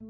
[0.00, 0.08] Hi,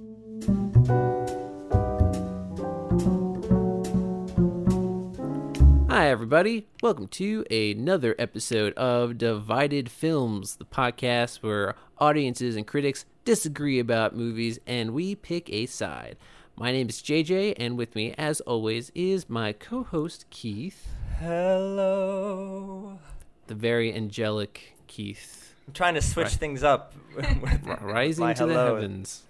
[6.06, 6.68] everybody.
[6.80, 14.15] Welcome to another episode of Divided Films, the podcast where audiences and critics disagree about
[14.15, 16.16] movies and we pick a side.
[16.54, 20.86] My name is JJ, and with me, as always, is my co host, Keith,
[21.18, 23.00] Hello.
[23.48, 26.95] the very angelic Keith, I'm trying to switch things up.
[27.16, 29.25] with rising to the heavens.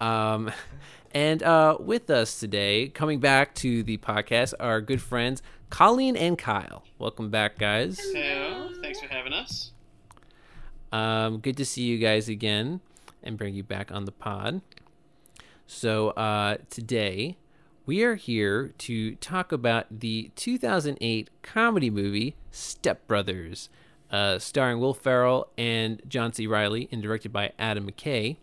[0.00, 0.50] Um,
[1.12, 6.38] and uh, with us today, coming back to the podcast, are good friends Colleen and
[6.38, 6.84] Kyle.
[6.98, 7.98] Welcome back, guys.
[8.00, 9.72] Hello, thanks for having us.
[10.90, 12.80] Um, good to see you guys again
[13.22, 14.62] and bring you back on the pod.
[15.66, 17.36] So uh, today
[17.84, 23.68] we are here to talk about the 2008 comedy movie Step Brothers,
[24.10, 26.46] uh, starring Will Ferrell and John C.
[26.46, 28.36] Reilly, and directed by Adam McKay.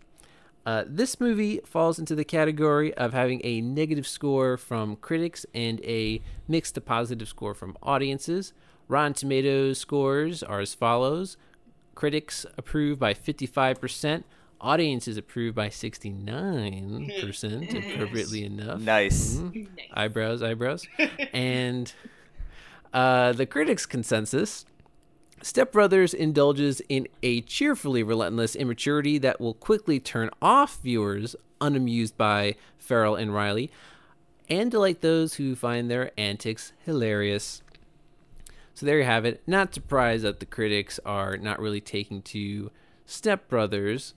[0.66, 5.80] Uh, this movie falls into the category of having a negative score from critics and
[5.84, 8.52] a mixed to positive score from audiences.
[8.88, 11.36] Rotten Tomatoes scores are as follows
[11.94, 14.24] critics approve by 55%,
[14.60, 18.80] audiences approve by 69%, appropriately enough.
[18.80, 19.36] Nice.
[19.36, 19.68] Mhm.
[19.92, 20.84] Eyebrows, eyebrows.
[21.32, 21.92] and
[22.92, 24.66] uh, the critics' consensus
[25.46, 32.18] Step Brothers indulges in a cheerfully relentless immaturity that will quickly turn off viewers unamused
[32.18, 33.70] by Ferrell and Reilly
[34.50, 37.62] and delight those who find their antics hilarious.
[38.74, 39.40] So there you have it.
[39.46, 42.72] Not surprised that the critics are not really taking to
[43.06, 44.14] Step Brothers.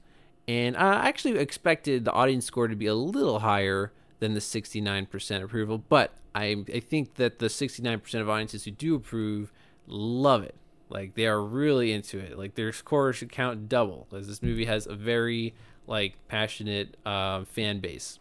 [0.48, 5.44] And I actually expected the audience score to be a little higher than the 69%
[5.44, 9.54] approval, but I, I think that the 69% of audiences who do approve
[9.86, 10.56] love it.
[10.90, 12.38] Like they are really into it.
[12.38, 15.54] Like their score should count double, because this movie has a very
[15.88, 18.20] like passionate uh, fan base.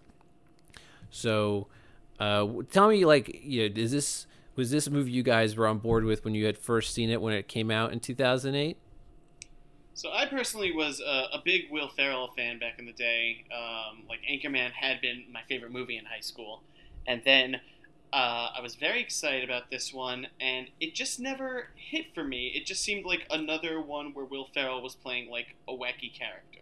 [1.10, 1.66] So,
[2.20, 5.66] uh, tell me, like, you know, is this was this a movie you guys were
[5.66, 8.14] on board with when you had first seen it when it came out in two
[8.14, 8.76] thousand eight?
[9.94, 13.44] So I personally was a, a big Will Ferrell fan back in the day.
[13.50, 16.62] Um, like Anchorman had been my favorite movie in high school,
[17.06, 17.60] and then
[18.12, 22.48] uh, I was very excited about this one, and it just never hit for me.
[22.54, 26.60] It just seemed like another one where Will Ferrell was playing like a wacky character.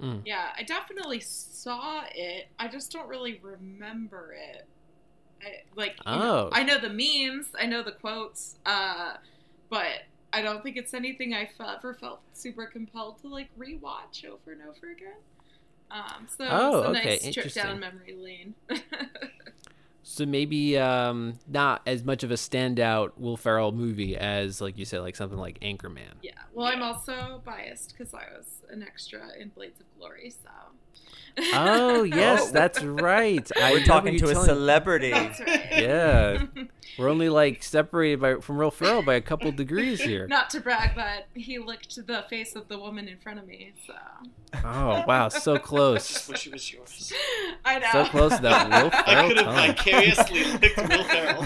[0.00, 0.22] Mm.
[0.26, 2.48] Yeah, I definitely saw it.
[2.58, 4.66] I just don't really remember it.
[5.42, 6.50] I, like, you know, Oh.
[6.52, 9.14] I know the memes, I know the quotes, uh,
[9.70, 14.24] but I don't think it's anything I fe- ever felt super compelled to like rewatch
[14.26, 15.16] over and over again.
[15.90, 17.62] Um, so Oh, it's a okay, nice trip interesting.
[17.62, 18.54] down memory lane.
[20.08, 24.84] So maybe um, not as much of a standout Will Ferrell movie as, like you
[24.84, 26.14] said, like something like Anchorman.
[26.22, 26.30] yeah.
[26.54, 30.48] Well, I'm also biased because I was an extra in Blades of Glory, so.
[31.38, 32.52] Oh yes, Oh.
[32.52, 33.50] that's right.
[33.56, 35.10] I We're remember talking to a celebrity.
[35.10, 35.62] That's right.
[35.76, 36.44] Yeah.
[36.98, 40.26] We're only like separated by from Will Ferrell by a couple degrees here.
[40.30, 43.74] Not to brag, but he licked the face of the woman in front of me,
[43.86, 43.92] so
[44.64, 45.96] Oh wow, so close.
[46.10, 47.12] I just close, wish it was yours.
[47.66, 47.88] I know.
[47.92, 49.66] so close to that Will I could have tongue.
[49.74, 51.44] vicariously licked Will Ferrell.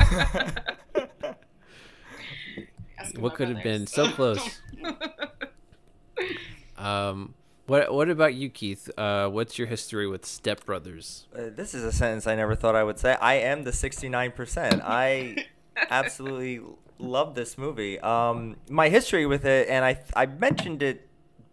[3.14, 4.60] What about could have been so close?
[6.78, 7.34] Um,
[7.70, 8.91] what what about you, Keith?
[8.98, 11.28] Uh, what's your history with Step Brothers?
[11.32, 13.16] Uh, this is a sentence I never thought I would say.
[13.20, 14.81] I am the 69%.
[14.82, 15.47] I
[15.88, 16.60] absolutely
[16.98, 18.00] love this movie.
[18.00, 21.08] Um, my history with it, and I I mentioned it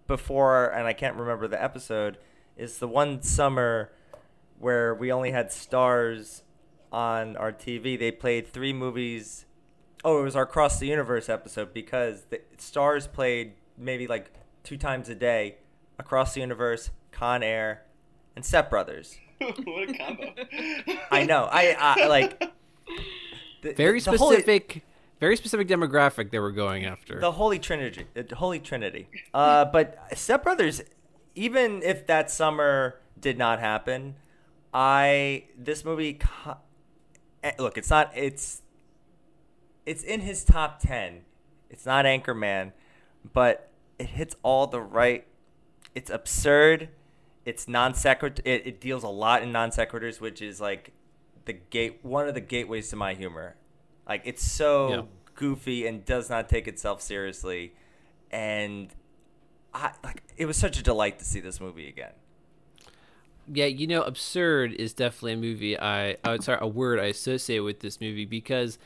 [0.08, 2.18] before, and I can't remember the episode,
[2.58, 3.92] is the one summer
[4.58, 6.42] where we only had stars
[6.92, 7.98] on our TV.
[7.98, 9.46] They played three movies.
[10.04, 14.32] Oh, it was our Cross the Universe episode because the stars played maybe like
[14.64, 15.58] two times a day.
[16.00, 17.84] Across the Universe, Con Air,
[18.36, 19.18] and Step Brothers.
[19.40, 20.34] what a combo!
[21.12, 21.48] I know.
[21.52, 22.40] I, I like
[23.62, 24.84] the, Very the holy- specific,
[25.20, 27.20] very specific demographic they were going after.
[27.20, 29.08] the Holy Trinity, the Holy Trinity.
[29.34, 30.82] Uh, but Step Brothers,
[31.36, 34.16] even if that summer did not happen,
[34.74, 36.20] I this movie.
[37.44, 38.12] eh, Look, it's not.
[38.16, 38.62] It's
[39.86, 41.22] it's in his top ten.
[41.70, 42.72] It's not Anchorman,
[43.34, 43.70] but
[44.00, 45.27] it hits all the right.
[45.98, 46.90] It's absurd.
[47.44, 48.44] It's non sequitur.
[48.46, 50.92] It, it deals a lot in non sequiturs, which is like
[51.46, 53.56] the gate one of the gateways to my humor.
[54.08, 55.02] Like it's so Yeah.
[55.34, 57.74] goofy and does not take itself seriously,
[58.30, 58.94] and
[59.74, 62.12] I like it was such a delight to see this movie again.
[63.52, 67.62] Yeah, you know, absurd is definitely a movie I, oh, sorry, a word I associate
[67.62, 68.78] with this movie because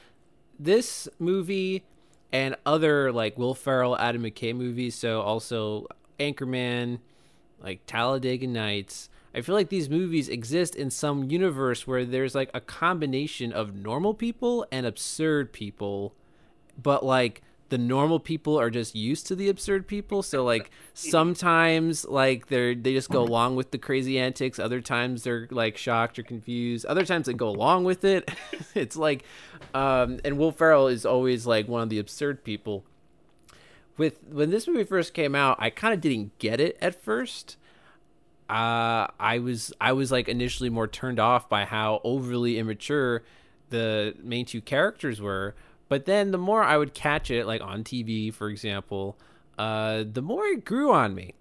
[0.57, 1.83] this movie
[2.31, 5.87] and other like Will Ferrell, Adam McKay movies, so also
[6.19, 6.99] Anchorman,
[7.61, 9.09] like Talladega Nights.
[9.33, 13.73] I feel like these movies exist in some universe where there's like a combination of
[13.73, 16.13] normal people and absurd people,
[16.81, 17.41] but like
[17.71, 20.21] the normal people are just used to the absurd people.
[20.21, 24.59] So like sometimes like they're they just go along with the crazy antics.
[24.59, 26.85] Other times they're like shocked or confused.
[26.85, 28.29] Other times they go along with it.
[28.75, 29.23] it's like,
[29.73, 32.83] um, and Will Ferrell is always like one of the absurd people.
[34.01, 37.57] With when this movie first came out, I kind of didn't get it at first.
[38.49, 43.21] Uh, I was I was like initially more turned off by how overly immature
[43.69, 45.53] the main two characters were
[45.91, 49.17] but then the more I would catch it, like on TV, for example,
[49.57, 51.33] uh, the more it grew on me.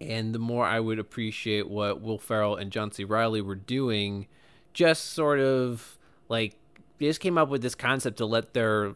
[0.00, 3.04] And the more I would appreciate what Will Ferrell and John C.
[3.04, 4.28] Reilly were doing,
[4.72, 5.98] just sort of
[6.30, 6.56] like
[6.96, 8.94] they just came up with this concept to let their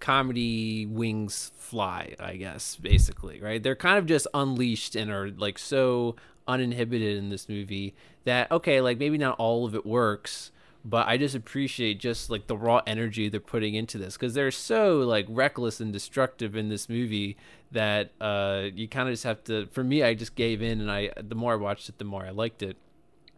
[0.00, 3.62] comedy wings fly, I guess, basically, right?
[3.62, 6.16] They're kind of just unleashed and are like so
[6.48, 7.94] uninhibited in this movie
[8.24, 10.50] that, okay, like maybe not all of it works,
[10.84, 14.52] but I just appreciate just like the raw energy they're putting into this because they're
[14.52, 17.36] so like reckless and destructive in this movie
[17.72, 19.66] that uh, you kind of just have to.
[19.72, 22.24] For me, I just gave in, and I the more I watched it, the more
[22.24, 22.76] I liked it.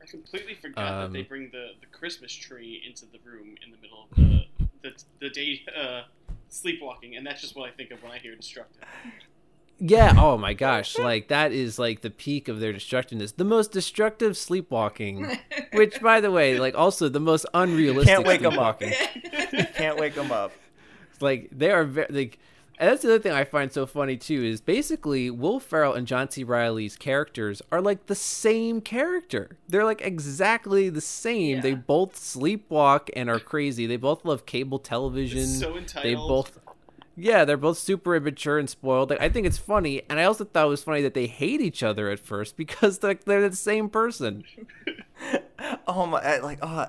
[0.03, 3.71] I completely forgot Um, that they bring the, the Christmas tree into the room in
[3.71, 4.45] the middle of the
[4.83, 6.03] the, the day uh,
[6.49, 8.83] sleepwalking, and that's just what I think of when I hear destructive.
[9.81, 10.15] Yeah.
[10.19, 10.99] Oh my gosh.
[10.99, 13.33] Like that is like the peak of their destructiveness.
[13.33, 15.39] The most destructive sleepwalking.
[15.73, 18.17] Which, by the way, like also the most unrealistic.
[18.27, 18.91] Sleepwalking.
[18.91, 19.75] Can't wake 'em up.
[19.77, 20.53] Can't wake them up.
[21.21, 22.39] like they are very like
[22.79, 26.07] and that's the other thing I find so funny too is basically Will Ferrell and
[26.07, 26.45] John C.
[26.45, 29.59] Reilly's characters are like the same character.
[29.69, 31.61] They're like exactly the same.
[31.61, 33.87] They both sleepwalk and are crazy.
[33.87, 35.47] They both love cable television.
[35.47, 36.05] So entitled.
[36.05, 36.61] they both
[37.17, 39.11] Yeah, they're both super immature and spoiled.
[39.11, 41.61] Like, I think it's funny, and I also thought it was funny that they hate
[41.61, 44.45] each other at first because like they're the same person.
[45.89, 46.87] oh my like uh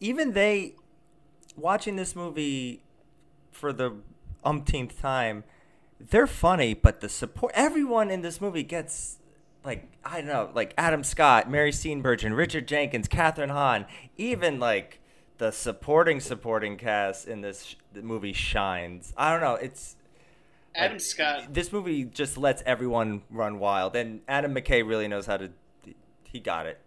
[0.00, 0.74] even they
[1.56, 2.82] watching this movie
[3.52, 3.94] for the
[4.44, 5.44] umpteenth time
[6.00, 9.18] they're funny but the support everyone in this movie gets
[9.64, 13.86] like i don't know like adam scott mary steenburgen richard jenkins kathryn hahn
[14.16, 15.00] even like
[15.38, 19.96] the supporting supporting cast in this sh- the movie shines i don't know it's
[20.76, 21.54] Adam like, Scott.
[21.54, 25.50] this movie just lets everyone run wild and adam mckay really knows how to
[26.24, 26.80] he got it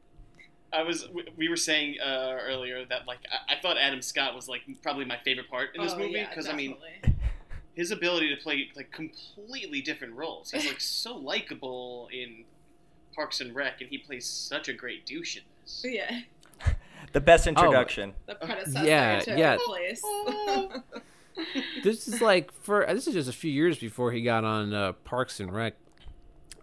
[0.74, 1.08] I was.
[1.14, 4.64] we- We were saying uh, earlier that like I, I thought Adam Scott was like
[4.84, 7.16] probably my favorite part in this Oh, movie yeah, because I mean definitely.
[7.78, 10.50] his ability to play like completely different roles.
[10.50, 12.44] He's like so likable in
[13.16, 15.86] Parks and Rec, and he plays such a great douche in this.
[15.88, 16.22] yeah,
[17.14, 19.58] the best introduction the predecessor Yeah, to yeah.
[19.64, 20.02] place.
[21.84, 24.94] this is like for this is just a few years before he got on uh,
[25.04, 25.76] Parks and Rec,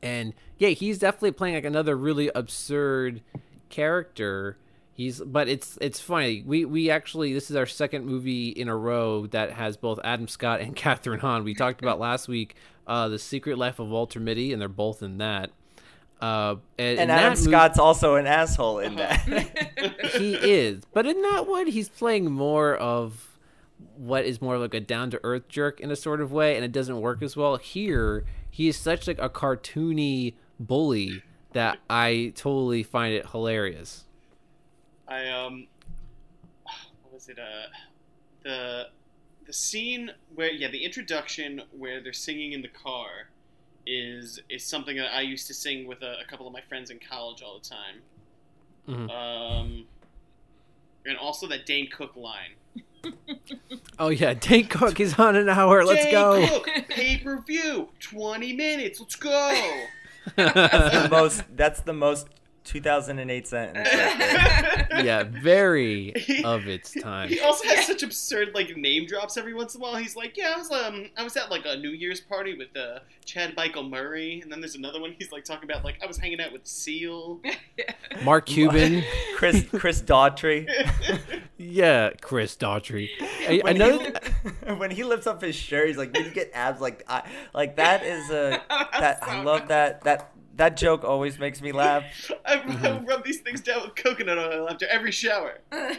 [0.03, 3.23] and yeah, he's definitely playing like another really absurd
[3.71, 4.59] character.
[4.95, 6.45] He's but it's it's funny.
[6.47, 10.29] We we actually this is our second movie in a row that has both Adam
[10.29, 11.43] Scott and Kathryn Hahn.
[11.43, 12.55] We talked about last week
[12.87, 15.51] uh, the Secret Life of Walter Mitty, and they're both in that.
[16.21, 19.21] Uh, and, and adam that movie- scott's also an asshole in that
[20.17, 23.39] he is, but in that one, he's playing more of
[23.97, 26.65] what is more like a down to earth jerk in a sort of way, and
[26.65, 27.57] it doesn't work as well.
[27.57, 34.05] Here, he is such like a cartoony bully that I totally find it hilarious.
[35.09, 35.67] I um,
[37.03, 37.39] what was it?
[37.39, 37.69] Uh,
[38.43, 38.85] the
[39.47, 43.29] the scene where yeah, the introduction where they're singing in the car
[43.87, 46.91] is is something that I used to sing with a, a couple of my friends
[46.91, 48.01] in college all the time.
[48.89, 49.11] Mhm.
[49.11, 49.87] Um,
[51.07, 52.55] and also that Dane Cook line.
[53.99, 55.85] Oh yeah, Dane Cook is on an hour.
[55.85, 56.47] Let's Dane go.
[56.49, 58.99] Cook, pay per view, twenty minutes.
[58.99, 59.83] Let's go.
[60.37, 62.27] that's the most that's the most
[62.65, 67.29] 2008 sentence yeah, very of its time.
[67.29, 69.97] He also has such absurd like name drops every once in a while.
[69.97, 72.77] He's like, "Yeah, I was um, I was at like a New Year's party with
[72.77, 75.15] uh, Chad Michael Murray," and then there's another one.
[75.19, 77.41] He's like talking about like I was hanging out with Seal.
[78.25, 79.03] Mark Cuban.
[79.37, 80.69] chris chris daughtry
[81.57, 83.11] yeah, Chris Daughtry.
[83.21, 83.99] I, I know.
[83.99, 87.23] he, when he lifts up his shirt he's like when you get abs like I,
[87.55, 92.05] like that is a that i love that that that joke always makes me laugh
[92.47, 93.05] I, I Mm-hmm.
[93.07, 95.61] rub these things down with coconut oil after every shower.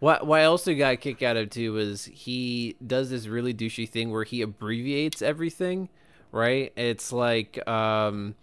[0.00, 3.54] What what I also got a kick out of too was he does this really
[3.54, 5.88] douchey thing where he abbreviates everything,
[6.32, 6.72] right?
[6.76, 8.34] It's like um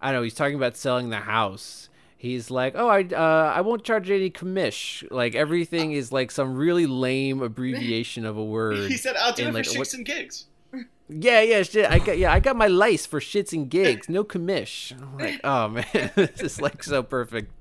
[0.00, 1.88] I don't know, he's talking about selling the house.
[2.16, 6.54] He's like, "Oh, I uh, I won't charge any commish." Like everything is like some
[6.56, 8.90] really lame abbreviation of a word.
[8.90, 10.46] He said, "I'll do And, it like, for what- shits and gigs."
[11.14, 11.90] Yeah, yeah, shit.
[11.90, 14.92] I got yeah, I got my lice for shits and gigs, no commish.
[14.92, 17.52] I'm like, oh man, this is like so perfect.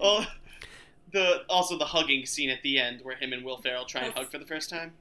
[0.00, 0.26] Oh,
[1.12, 4.14] the also the hugging scene at the end where him and Will Ferrell try and
[4.14, 4.92] hug for the first time.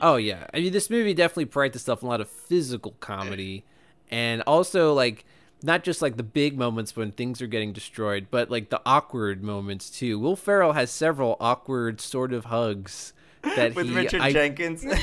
[0.00, 3.64] Oh yeah, I mean this movie definitely practiced stuff a lot of physical comedy,
[4.10, 5.24] and also like
[5.62, 9.42] not just like the big moments when things are getting destroyed, but like the awkward
[9.42, 10.18] moments too.
[10.18, 13.12] Will Ferrell has several awkward sort of hugs
[13.56, 14.84] that with he, Richard I- Jenkins.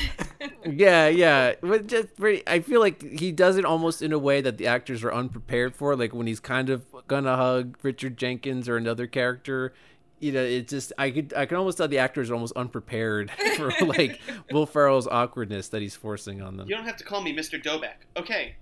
[0.64, 1.54] Yeah, yeah.
[1.60, 4.66] But just pretty, I feel like he does it almost in a way that the
[4.68, 5.96] actors are unprepared for.
[5.96, 9.72] Like when he's kind of gonna hug Richard Jenkins or another character.
[10.20, 13.30] You know, it's just I could I can almost tell the actors are almost unprepared
[13.56, 14.20] for like
[14.52, 16.68] Will Ferrell's awkwardness that he's forcing on them.
[16.68, 17.60] You don't have to call me Mr.
[17.62, 18.06] Doback.
[18.16, 18.54] Okay,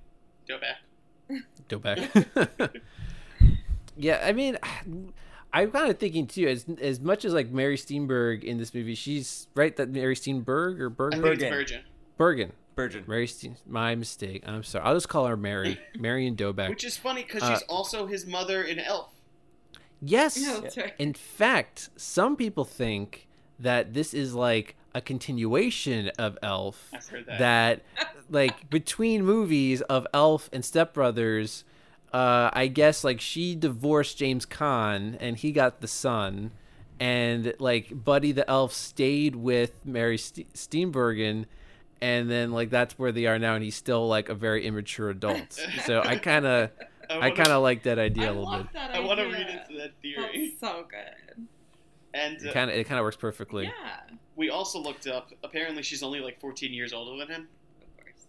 [0.49, 0.77] Doback.
[1.69, 1.99] Go back.
[3.97, 4.59] yeah, I mean,
[5.52, 6.47] I'm kind of thinking too.
[6.49, 10.78] As as much as like Mary Steenburgen in this movie, she's right that Mary Steenburg
[10.80, 11.50] or I Bergen
[12.16, 12.52] Bergen.
[12.76, 13.04] Bergen.
[13.07, 14.42] Mary Steen, my mistake.
[14.47, 14.85] I'm sorry.
[14.85, 15.78] I'll just call her Mary.
[15.99, 16.69] Marion Doback.
[16.71, 19.11] which is funny because Uh, she's also his mother in Elf.
[20.00, 20.38] yes.
[20.40, 20.95] No, that's right.
[20.99, 23.26] In fact, some people think
[23.59, 26.90] that this is like a continuation of Elf.
[26.95, 27.38] I've heard that.
[27.38, 27.83] that
[28.30, 31.64] like between movies of Elf and Step Brothers,
[32.12, 36.50] uh, I guess like she divorced James Caan and he got the son,
[36.99, 41.45] and like Buddy the Elf stayed with Mary Ste Steenburgen,
[42.00, 45.11] and then like that's where they are now, and he's still like a very immature
[45.11, 45.59] adult.
[45.87, 46.71] So I kind of
[47.09, 48.73] I wanna- kind of like that idea I a little love bit.
[48.75, 50.55] that I want to read into that theory.
[50.61, 51.47] That's so good.
[52.12, 53.64] And It uh, kind of it kind of works perfectly.
[53.64, 55.31] Yeah, we also looked up.
[55.45, 57.49] Apparently, she's only like 14 years older than him.
[57.83, 58.26] of course.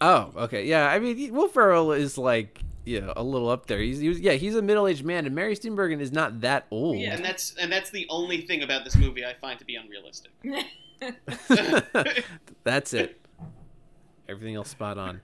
[0.00, 0.88] Oh, okay, yeah.
[0.88, 3.78] I mean, he- Will Ferrell is like you know a little up there.
[3.78, 6.98] He's, he's yeah, he's a middle aged man, and Mary Steenburgen is not that old.
[6.98, 7.14] Yeah.
[7.14, 10.32] And that's and that's the only thing about this movie I find to be unrealistic.
[12.64, 13.20] That's it.
[14.28, 15.20] Everything else spot on.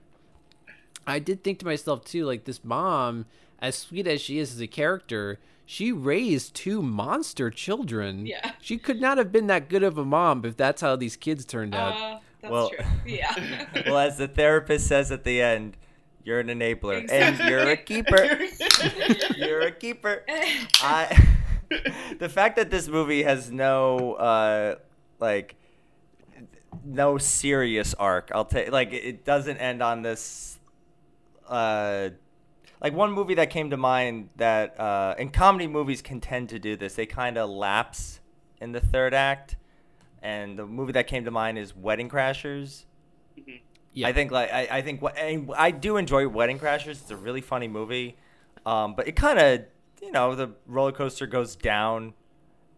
[1.07, 3.25] I did think to myself too, like this mom,
[3.59, 8.25] as sweet as she is as a character, she raised two monster children.
[8.25, 8.51] Yeah.
[8.61, 11.45] She could not have been that good of a mom if that's how these kids
[11.45, 11.95] turned out.
[11.95, 12.85] Uh, that's Well- true.
[13.05, 13.65] Yeah.
[13.87, 15.77] well, as the therapist says at the end,
[16.23, 18.39] you're an enabler and you're a keeper.
[19.37, 20.23] You're a keeper.
[20.81, 21.27] I
[22.19, 24.75] the fact that this movie has no uh
[25.19, 25.55] like
[26.83, 28.31] no serious arc.
[28.33, 30.59] I'll take like it doesn't end on this
[31.47, 32.09] uh
[32.81, 36.59] like one movie that came to mind that uh and comedy movies can tend to
[36.59, 36.95] do this.
[36.95, 38.19] They kind of lapse
[38.59, 39.55] in the third act.
[40.23, 42.85] And the movie that came to mind is Wedding Crashers.
[43.93, 44.07] Yeah.
[44.07, 47.01] I think like I, I think what I do enjoy Wedding Crashers.
[47.01, 48.17] It's a really funny movie,
[48.65, 49.61] um, but it kind of
[50.01, 52.13] you know the roller coaster goes down,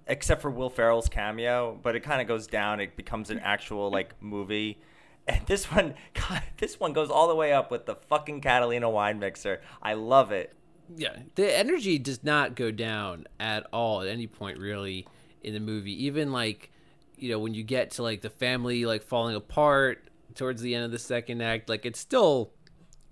[0.07, 1.79] except for Will Ferrell's cameo.
[1.81, 2.79] But it kind of goes down.
[2.79, 4.79] It becomes an actual like movie.
[5.27, 8.89] And this one, God, this one goes all the way up with the fucking Catalina
[8.89, 9.61] wine mixer.
[9.81, 10.53] I love it.
[10.97, 15.07] yeah the energy does not go down at all at any point really
[15.41, 16.71] in the movie even like
[17.17, 20.85] you know when you get to like the family like falling apart towards the end
[20.85, 22.51] of the second act like it's still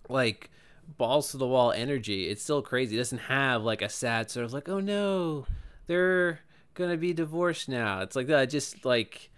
[0.10, 0.50] like
[0.98, 2.28] balls to the wall energy.
[2.28, 2.96] It's still crazy.
[2.96, 5.46] It doesn't have like a sad sort of like oh no
[5.88, 6.40] they're
[6.74, 8.02] gonna be divorced now.
[8.02, 9.30] It's like that just like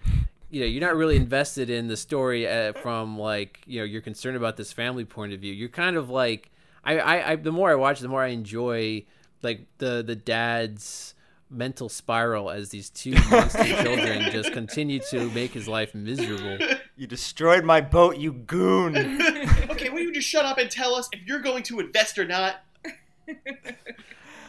[0.50, 4.02] you know you're not really invested in the story uh, from like you know you're
[4.02, 5.54] concerned about this family point of view.
[5.54, 6.52] You're kind of like
[6.84, 9.06] I, I, I the more I watch, the more I enjoy
[9.42, 11.16] like the the dad's
[11.50, 16.58] mental spiral as these two monster children just continue to make his life miserable.
[16.96, 18.96] You destroyed my boat, you goon.
[19.72, 22.26] okay, will you just shut up and tell us if you're going to invest or
[22.26, 22.64] not?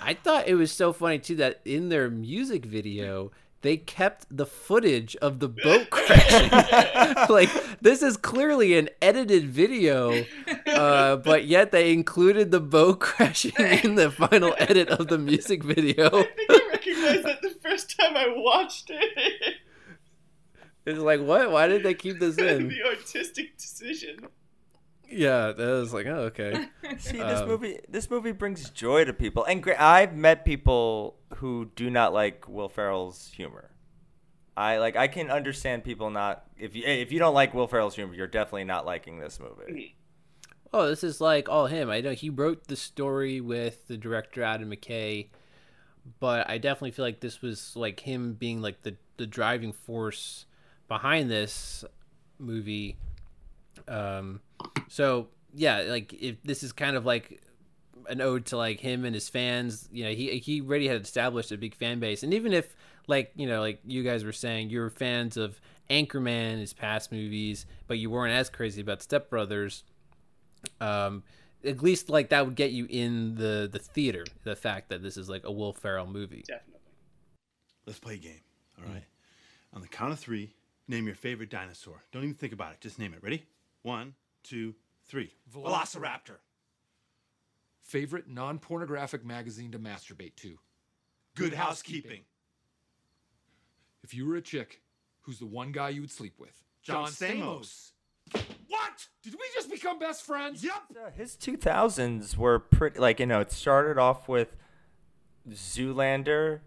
[0.03, 3.31] I thought it was so funny too that in their music video
[3.63, 6.51] they kept the footage of the boat crashing.
[7.31, 7.49] like
[7.81, 10.27] this is clearly an edited video,
[10.67, 15.65] uh, but yet they included the boat crashing in the final edit of the music
[15.65, 16.09] video.
[16.09, 19.54] I think I recognized that the first time I watched it.
[20.87, 21.51] It's like what?
[21.51, 22.69] Why did they keep this in?
[22.69, 24.17] the artistic decision.
[25.11, 26.67] Yeah, that was like, oh, okay.
[26.99, 31.17] See, this Um, movie this movie brings joy to people, and gra- I've met people
[31.37, 33.71] who do not like Will Ferrell's humor.
[34.57, 37.95] I like I can understand people not if you if you don't like Will Ferrell's
[37.97, 39.97] humor, you're definitely not liking this movie.
[40.73, 41.91] Oh, this is like all him.
[41.91, 45.29] I know he wrote the story with the director Adam McKay,
[46.19, 50.47] but I definitely feel like this was like him being like the the driving force
[50.89, 51.85] behind this
[52.39, 52.97] movie.
[53.89, 54.41] Um,
[54.89, 57.41] so yeah, like if this is kind of like
[58.09, 59.89] an ode to like him and his fans.
[59.93, 62.75] You know, he he already had established a big fan base, and even if
[63.07, 65.61] like you know like you guys were saying you're fans of
[65.91, 69.85] Anchorman, his past movies, but you weren't as crazy about Step Brothers.
[70.81, 71.23] Um,
[71.65, 74.25] at least like that would get you in the the theater.
[74.45, 76.45] The fact that this is like a Will Ferrell movie.
[76.47, 76.81] Definitely.
[77.87, 78.41] Let's play a game.
[78.79, 79.05] All right.
[79.75, 80.55] On the count of three,
[80.89, 82.03] name your favorite dinosaur.
[82.13, 82.81] Don't even think about it.
[82.81, 83.23] Just name it.
[83.23, 83.45] Ready?
[83.83, 84.75] One, two,
[85.07, 85.33] three.
[85.55, 86.39] Velociraptor.
[87.83, 90.59] Favorite non pornographic magazine to masturbate to.
[91.35, 92.21] Good housekeeping.
[94.03, 94.81] If you were a chick,
[95.23, 96.63] who's the one guy you would sleep with?
[96.83, 97.93] John Stamos.
[98.69, 99.07] What?
[99.23, 100.63] Did we just become best friends?
[100.63, 100.75] Yep.
[100.91, 104.57] Uh, his 2000s were pretty like you know it started off with
[105.51, 106.61] Zoolander,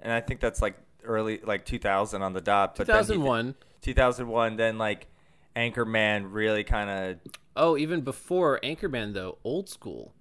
[0.00, 0.76] and I think that's like
[1.06, 2.76] early like 2000 on the dot.
[2.76, 3.54] But then he 2001.
[3.82, 4.56] 2001.
[4.56, 5.06] Then like
[5.54, 10.12] Anchorman really kind of Oh, even before Anchorman though, Old School.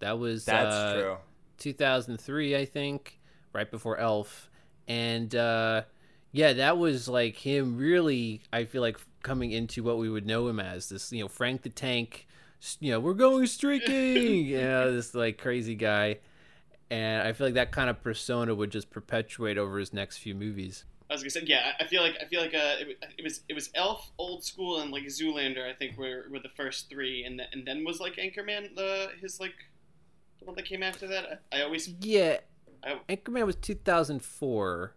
[0.00, 1.16] That was that's uh, true.
[1.58, 3.20] 2003, I think,
[3.52, 4.50] right before Elf.
[4.86, 5.82] And uh,
[6.32, 10.48] yeah, that was like him really, I feel like, coming into what we would know
[10.48, 12.26] him as this, you know, Frank the Tank,
[12.80, 16.18] you know, we're going streaking, you know, this like crazy guy.
[16.92, 20.34] And I feel like that kind of persona would just perpetuate over his next few
[20.34, 20.84] movies.
[21.08, 21.72] I was gonna say, yeah.
[21.80, 24.78] I feel like I feel like uh, it, it was it was Elf, Old School,
[24.78, 25.66] and like Zoolander.
[25.66, 29.08] I think were were the first three, and then and then was like Anchorman the
[29.22, 29.54] his like
[30.38, 31.40] the one that came after that.
[31.50, 32.40] I, I always Yeah,
[32.84, 34.94] I, Anchorman was 2004,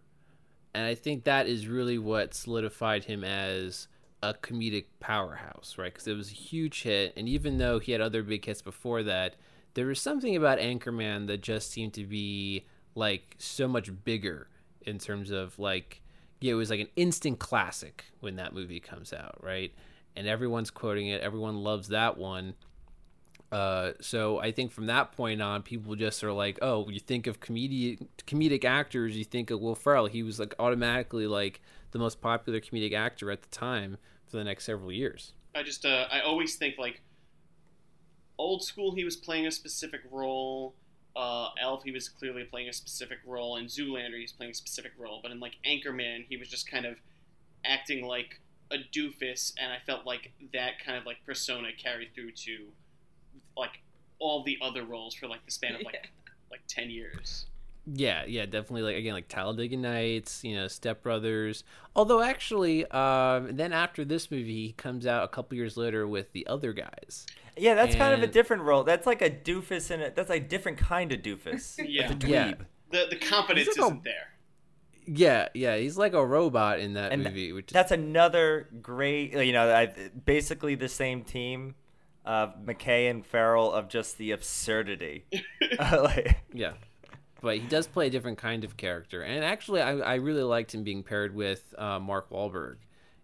[0.74, 3.88] and I think that is really what solidified him as
[4.22, 5.94] a comedic powerhouse, right?
[5.94, 9.02] Because it was a huge hit, and even though he had other big hits before
[9.04, 9.36] that,
[9.76, 12.64] there was something about Anchorman that just seemed to be
[12.94, 14.48] like so much bigger
[14.80, 16.00] in terms of like,
[16.40, 19.74] yeah, it was like an instant classic when that movie comes out, right?
[20.16, 22.54] And everyone's quoting it, everyone loves that one.
[23.52, 27.26] Uh, so I think from that point on, people just are like, oh, you think
[27.26, 30.06] of comedic comedic actors, you think of Will Ferrell.
[30.06, 34.44] He was like automatically like the most popular comedic actor at the time for the
[34.44, 35.34] next several years.
[35.54, 37.02] I just uh, I always think like
[38.38, 40.74] old school he was playing a specific role.
[41.14, 43.56] Uh, Elf he was clearly playing a specific role.
[43.56, 45.20] In Zoolander he's playing a specific role.
[45.22, 46.96] But in like Anchorman he was just kind of
[47.64, 52.32] acting like a doofus, and I felt like that kind of like persona carried through
[52.32, 52.66] to
[53.56, 53.82] like
[54.18, 56.10] all the other roles for like the span of like
[56.50, 57.46] like ten years.
[57.92, 58.82] Yeah, yeah, definitely.
[58.82, 61.62] Like again, like Talladega Nights, you know, Step Brothers.
[61.94, 66.32] Although actually, um, then after this movie, he comes out a couple years later with
[66.32, 67.26] the other guys.
[67.56, 68.84] Yeah, that's kind of a different role.
[68.84, 70.14] That's like a doofus in it.
[70.14, 71.78] that's like a different kind of doofus.
[71.88, 72.12] Yeah.
[72.12, 72.54] It's a Yeah.
[72.90, 74.36] The the confidence like isn't there.
[75.06, 77.52] Yeah, yeah, he's like a robot in that And movie.
[77.52, 79.86] Which That's another great, you know, I,
[80.24, 81.76] basically the same team
[82.24, 85.24] of McKay and Ferrell of just the absurdity.
[85.78, 86.72] Uh, like, Yeah.
[87.40, 89.22] But he does play a different kind of character.
[89.22, 92.78] And actually, I, I really liked him being paired with uh, Mark Wahlberg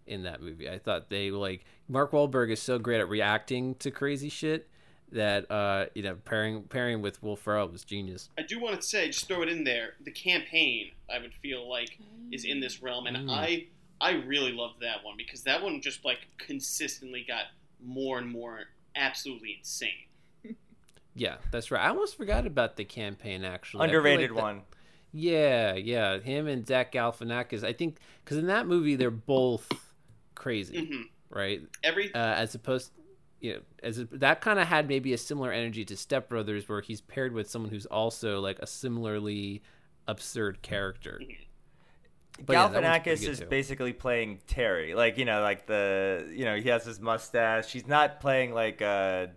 [0.07, 0.68] in that movie.
[0.68, 4.67] I thought they, like, Mark Wahlberg is so great at reacting to crazy shit
[5.13, 8.31] that, uh, you know, pairing pairing with Will Ferrell was genius.
[8.39, 9.93] I do want to say, just throw it in there.
[10.03, 11.99] The campaign, I would feel like,
[12.31, 13.31] is in this realm, and Mm.
[13.31, 13.67] I
[14.01, 17.45] I really loved that one because that one just like consistently got
[17.85, 18.65] more and more
[18.97, 20.09] absolutely insane.
[21.15, 21.85] Yeah, that's right.
[21.85, 23.85] I almost forgot about the campaign, actually.
[23.85, 24.63] Underrated like that- one.
[25.13, 26.19] Yeah, yeah.
[26.21, 27.63] Him and Zach Galifianakis.
[27.63, 29.71] I think, because in that movie, they're both
[30.35, 31.62] crazy, hmm right?
[31.83, 32.92] Every uh, as opposed
[33.40, 36.68] you know as a, that kind of had maybe a similar energy to step brothers
[36.68, 39.62] where he's paired with someone who's also like a similarly
[40.07, 41.25] absurd character
[42.45, 43.47] But yeah, that one's pretty Galifianakis good is too.
[43.49, 47.73] basically playing Terry, like you know, like the you know he has his mustache.
[47.73, 49.29] He's not playing like uh,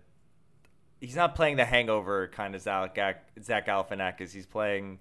[1.00, 2.96] he's not playing the Hangover kind of Zach
[3.42, 4.32] Zach Galifianakis.
[4.32, 5.00] He's playing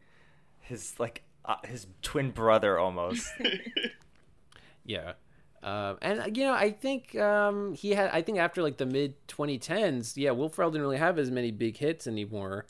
[0.62, 3.28] his like uh, his twin brother almost.
[4.86, 5.14] yeah
[5.66, 9.16] um, and you know i think um, he had i think after like the mid
[9.28, 12.66] 2010s yeah will ferrell didn't really have as many big hits anymore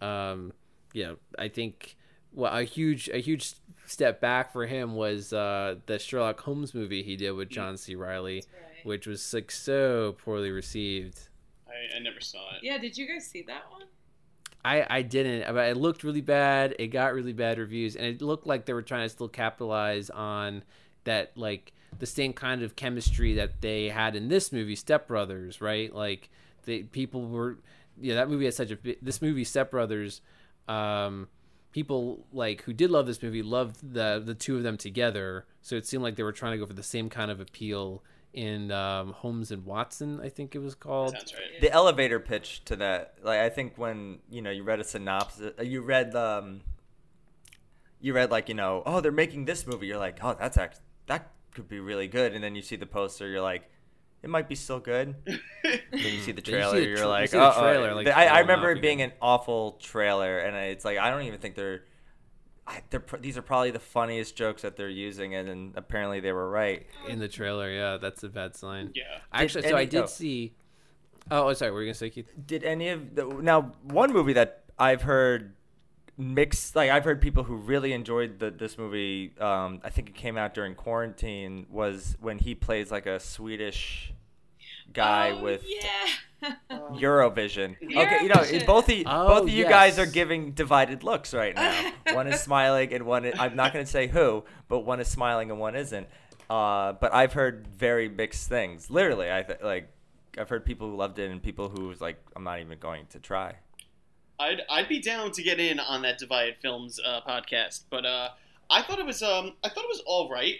[0.00, 0.52] um,
[0.92, 1.96] yeah i think
[2.34, 3.54] well a huge a huge
[3.86, 7.94] step back for him was uh, the sherlock holmes movie he did with john c
[7.94, 8.86] reilly Right.
[8.86, 11.28] which was like so poorly received
[11.68, 12.58] I, I never saw it.
[12.62, 13.86] Yeah, did you guys see that one?
[14.64, 16.74] I, I didn't, but it looked really bad.
[16.78, 20.10] It got really bad reviews, and it looked like they were trying to still capitalize
[20.10, 20.62] on
[21.04, 25.60] that, like the same kind of chemistry that they had in this movie, Step Brothers,
[25.60, 25.94] right?
[25.94, 26.30] Like
[26.64, 27.58] the people were,
[28.00, 30.20] yeah, that movie had such a bi- this movie, Step Brothers.
[30.68, 31.28] Um,
[31.72, 35.76] people like who did love this movie loved the the two of them together, so
[35.76, 38.02] it seemed like they were trying to go for the same kind of appeal
[38.32, 41.12] in um, Holmes and Watson, I think it was called.
[41.12, 41.60] Sounds right.
[41.60, 45.52] the elevator pitch to that, like I think when you know you read a synopsis,
[45.58, 46.62] uh, you read um,
[48.00, 49.86] you read like you know, oh they're making this movie.
[49.86, 52.86] You're like, oh that's act that could be really good, and then you see the
[52.86, 53.68] poster, you're like,
[54.22, 55.14] it might be still good.
[55.24, 57.60] then you see the Then you see trailer, you're tra- you like, see the uh-oh.
[57.60, 59.04] trailer, like, I, I oh, remember it being good.
[59.04, 61.84] an awful trailer, and it's like I don't even think they're.
[62.64, 66.20] I, they're pr- these are probably the funniest jokes that they're using, and, then apparently
[66.20, 66.86] they were right.
[67.08, 67.68] in the trailer.
[67.68, 68.92] Yeah, that's a bad sign.
[68.94, 69.02] Yeah.
[69.32, 70.06] Actually, Did so I did oh.
[70.06, 70.54] see.
[71.28, 71.72] Oh, oh, sorry.
[71.72, 72.32] What were you gonna say, Keith?
[72.46, 75.54] Did any of the now one movie that I've heard
[76.18, 79.32] mixed like I've heard people who really enjoyed the, this movie.
[79.40, 81.66] Um, I think it came out during quarantine.
[81.70, 84.12] Was when he plays like a Swedish
[84.92, 86.54] guy Oh, with yeah.
[86.70, 87.76] Eurovision.
[87.82, 91.32] Okay, you know both of you, Oh, both of you guys are giving divided looks
[91.32, 91.92] right now.
[92.12, 95.08] one is smiling and one is, I'm not going to say who, but one is
[95.08, 96.08] smiling and one isn't.
[96.50, 98.90] Uh, but I've heard very mixed things.
[98.90, 99.88] Literally, I th- like
[100.36, 103.06] I've heard people who loved it and people who was like I'm not even going
[103.10, 103.54] to try.
[104.42, 108.30] I'd I'd be down to get in on that Divided Films uh, podcast, but uh,
[108.70, 110.56] I thought it was um I thought it was all right.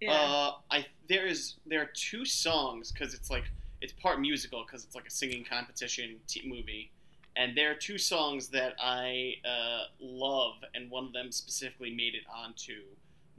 [0.00, 0.12] yeah.
[0.12, 3.44] Uh, I there is there are two songs because it's like
[3.82, 6.90] it's part musical because it's like a singing competition t- movie,
[7.36, 12.14] and there are two songs that I uh, love, and one of them specifically made
[12.14, 12.82] it onto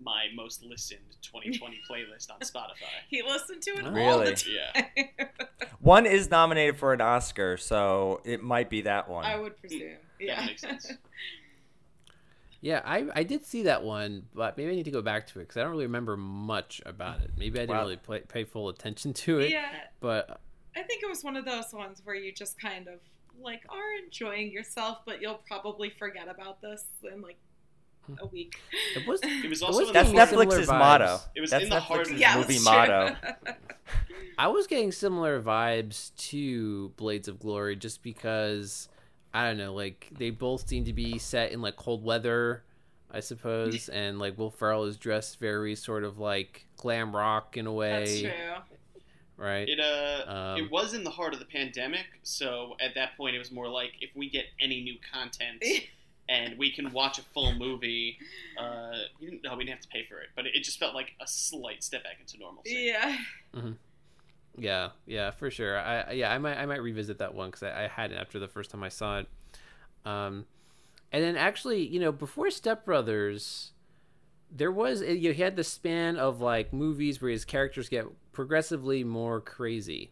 [0.01, 2.85] my most listened 2020 playlist on Spotify.
[3.09, 4.33] he listened to it all Really?
[4.33, 4.81] the Yeah.
[4.81, 5.29] time.
[5.79, 9.25] One is nominated for an Oscar, so it might be that one.
[9.25, 9.97] I would hmm, presume.
[10.19, 10.45] Yeah.
[10.45, 10.91] makes sense.
[12.59, 15.39] Yeah, I I did see that one, but maybe I need to go back to
[15.39, 17.31] it because I don't really remember much about it.
[17.37, 17.83] Maybe I didn't Wow.
[17.83, 19.51] really play, pay full attention to it.
[19.51, 19.69] yeah.
[19.99, 20.41] But
[20.75, 22.95] I think it was one of those ones where you just kind of
[23.39, 27.37] like are enjoying yourself, but you'll probably forget about this in like
[28.21, 28.57] a week.
[28.95, 29.19] it was.
[29.23, 31.05] It was it also was in That's the getting Netflix's similar motto.
[31.05, 31.21] vibes.
[31.35, 33.15] It was That's in the heart of- Yeah, movie motto.
[34.39, 38.87] I was getting similar vibes to Blades of Glory just because
[39.33, 42.63] I don't know, like they both seem to be set in like cold weather,
[43.11, 47.65] I suppose, and like Will Ferrell is dressed very sort of like glam rock in
[47.67, 48.31] a way, That's true.
[49.37, 49.67] right?
[49.67, 53.35] It uh, Um, it was in the heart of the pandemic, so at that point
[53.35, 55.63] it was more like if we get any new content
[56.29, 58.17] and we can watch a full movie,
[58.59, 60.79] uh, we didn't, no, we didn't have to pay for it, but it, it just
[60.79, 62.93] felt like a slight step back into normalcy.
[62.93, 63.17] Yeah.
[64.57, 65.77] Yeah, yeah, for sure.
[65.77, 68.47] I yeah, I might I might revisit that one because I, I hadn't after the
[68.47, 69.27] first time I saw it.
[70.03, 70.45] Um,
[71.11, 73.71] and then actually, you know, before Step Brothers,
[74.51, 78.07] there was you know, he had the span of like movies where his characters get
[78.33, 80.11] progressively more crazy.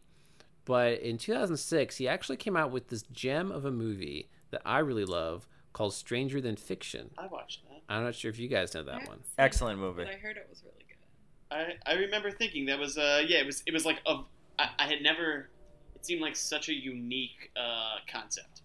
[0.64, 4.80] But in 2006, he actually came out with this gem of a movie that I
[4.80, 7.12] really love called Stranger Than Fiction.
[7.18, 7.82] I watched that.
[7.90, 9.20] I'm not sure if you guys know that I one.
[9.38, 10.06] Excellent movie.
[10.06, 11.76] But I heard it was really good.
[11.86, 14.22] I, I remember thinking that was uh yeah it was it was like a
[14.58, 15.50] I, I had never
[15.94, 18.62] it seemed like such a unique uh concept.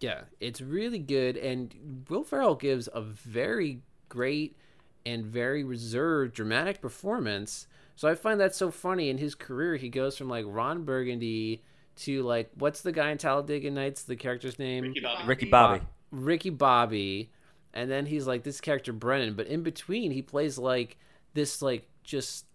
[0.00, 4.56] Yeah, it's really good, and Will Ferrell gives a very great
[5.06, 7.68] and very reserved dramatic performance.
[7.94, 9.76] So I find that so funny in his career.
[9.76, 11.62] He goes from like Ron Burgundy
[11.98, 14.02] to like what's the guy in Talladega Nights?
[14.02, 15.28] The character's name Ricky Bobby.
[15.28, 15.80] Ricky Bobby.
[16.10, 17.30] Ricky Bobby,
[17.72, 19.34] and then he's like this character Brennan.
[19.34, 20.96] But in between, he plays like
[21.34, 22.46] this like just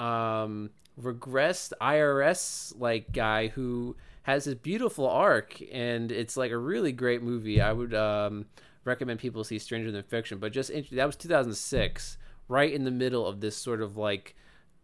[0.00, 6.92] um regressed IRS like guy who has this beautiful arc, and it's like a really
[6.92, 7.60] great movie.
[7.60, 8.46] I would um
[8.84, 10.38] recommend people see Stranger Than Fiction.
[10.38, 14.34] But just that was 2006, right in the middle of this sort of like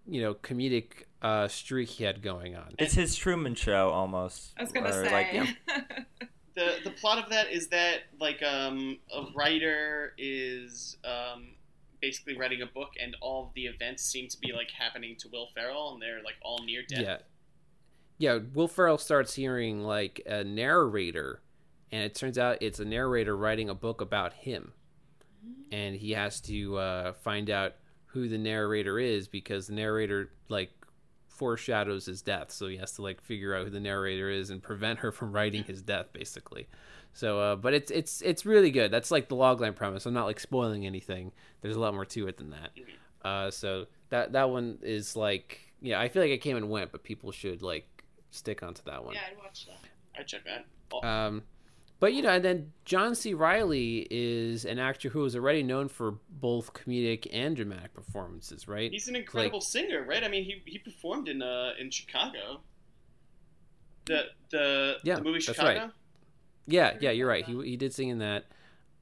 [0.07, 2.75] you know comedic uh streak he had going on.
[2.79, 4.53] It's his Truman Show almost.
[4.59, 5.13] I was gonna or, say.
[5.13, 5.47] like, yeah.
[6.61, 11.49] the the plot of that is that like um a writer is um
[12.01, 15.29] basically writing a book and all of the events seem to be like happening to
[15.29, 17.01] Will Ferrell and they're like all near death.
[17.03, 17.17] Yeah.
[18.19, 21.41] Yeah, Will Ferrell starts hearing like a narrator,
[21.91, 24.73] and it turns out it's a narrator writing a book about him.
[25.73, 27.77] And he has to uh, find out
[28.09, 30.71] who the narrator is because the narrator like
[31.41, 32.51] foreshadows his death.
[32.53, 35.33] So he has to like figure out who the narrator is and prevent her from
[35.33, 36.69] writing his death, basically.
[37.15, 38.91] So, uh, but it's it's it's really good.
[38.91, 40.05] That's like the logline premise.
[40.05, 41.33] I'm not like spoiling anything.
[41.63, 42.71] There's a lot more to it than that.
[43.25, 46.93] Uh, so that that one is like, yeah, I feel like it came and went,
[46.93, 49.15] but people should like stick onto that one.
[49.15, 49.81] yeah, I'd watch that.
[50.19, 50.67] I'd check that.
[50.93, 51.43] Oh, Um,
[52.01, 53.35] but you know, and then John C.
[53.35, 58.91] Reilly is an actor who is already known for both comedic and dramatic performances, right?
[58.91, 60.25] he's an incredible singer, right?
[60.25, 62.63] I mean, he he performed in uh in Chicago.
[64.07, 65.81] The the Yeah, the movie that's Chicago.
[65.81, 65.91] right.
[66.67, 67.45] Yeah, yeah, you're right.
[67.45, 68.47] He he did sing in that.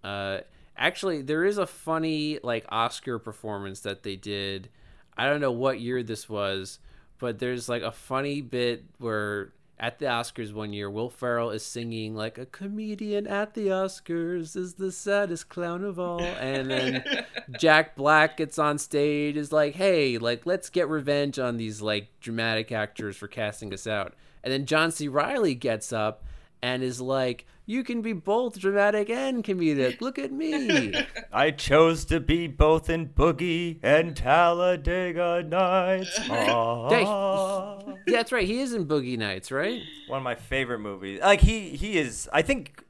[0.02, 0.40] Uh,
[0.76, 4.70] actually, there is a funny like Oscar performance that they did.
[5.16, 6.78] I don't know what year this was,
[7.18, 11.64] but there's like a funny bit where at the Oscars one year, Will Ferrell is
[11.64, 17.04] singing like a comedian at the Oscars is the saddest clown of all, and then
[17.58, 22.08] Jack Black gets on stage is like, hey, like let's get revenge on these like
[22.20, 25.06] dramatic actors for casting us out, and then John C.
[25.06, 26.24] Reilly gets up
[26.62, 30.00] and is like, you can be both dramatic and comedic.
[30.00, 30.94] Look at me.
[31.32, 36.18] I chose to be both in Boogie and Talladega Nights.
[36.30, 37.78] Ah.
[38.06, 38.46] yeah, that's right.
[38.46, 39.82] He is in Boogie Nights, right?
[40.06, 41.20] One of my favorite movies.
[41.20, 42.28] Like he he is.
[42.32, 42.82] I think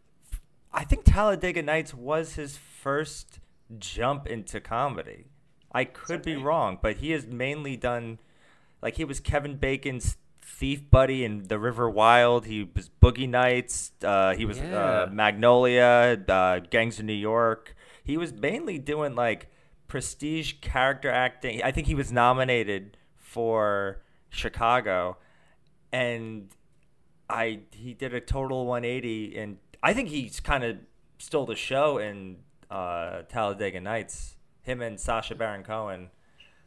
[0.72, 3.40] I think Talladega Nights was his first
[3.78, 5.26] jump into comedy.
[5.72, 8.18] I could be wrong, but he has mainly done
[8.81, 10.16] like he was Kevin Bacon's
[10.56, 12.46] thief buddy in The River Wild.
[12.46, 13.92] He was Boogie Nights.
[14.02, 15.02] Uh, he was Yeah.
[15.02, 17.74] uh, Magnolia, uh, Gangs of New York.
[18.02, 19.48] He was mainly doing like
[19.87, 21.62] prestige character acting.
[21.62, 25.18] I think he was nominated for Chicago,
[25.92, 26.48] and
[27.28, 30.76] I he did a total 180, and I think he's kind of
[31.18, 32.38] stole the show in
[32.70, 34.37] uh, Talladega Nights.
[34.62, 36.11] Him and Sacha Baron Cohen,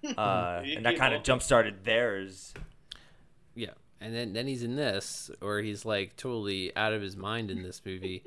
[0.18, 2.54] uh, and that kind of jump started theirs.
[3.56, 7.52] Yeah, and then then he's in this, or he's like totally out of his mind
[7.52, 8.24] in this movie.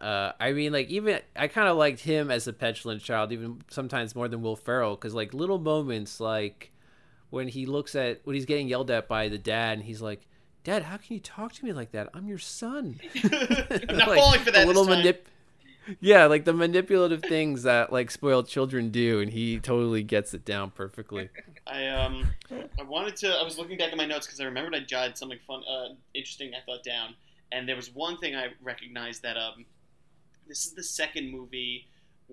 [0.00, 3.62] Uh, I mean, like even I kind of liked him as a petulant child, even
[3.70, 6.72] sometimes more than Will Ferrell, because like little moments, like
[7.30, 10.26] when he looks at when he's getting yelled at by the dad, and he's like,
[10.62, 12.10] "Dad, how can you talk to me like that?
[12.12, 15.24] I'm your son." I'm not falling for that little manip-
[16.00, 20.44] Yeah, like the manipulative things that like spoiled children do, and he totally gets it
[20.44, 21.30] down perfectly.
[21.66, 22.26] I um
[22.78, 23.28] I wanted to.
[23.28, 25.94] I was looking back at my notes because I remembered I jotted something fun, uh,
[26.14, 26.52] interesting.
[26.54, 27.14] I thought down,
[27.52, 29.64] and there was one thing I recognized that um,
[30.46, 31.86] this is the second movie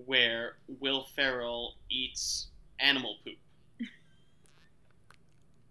[0.06, 2.48] where Will Ferrell eats
[2.80, 3.36] animal poop.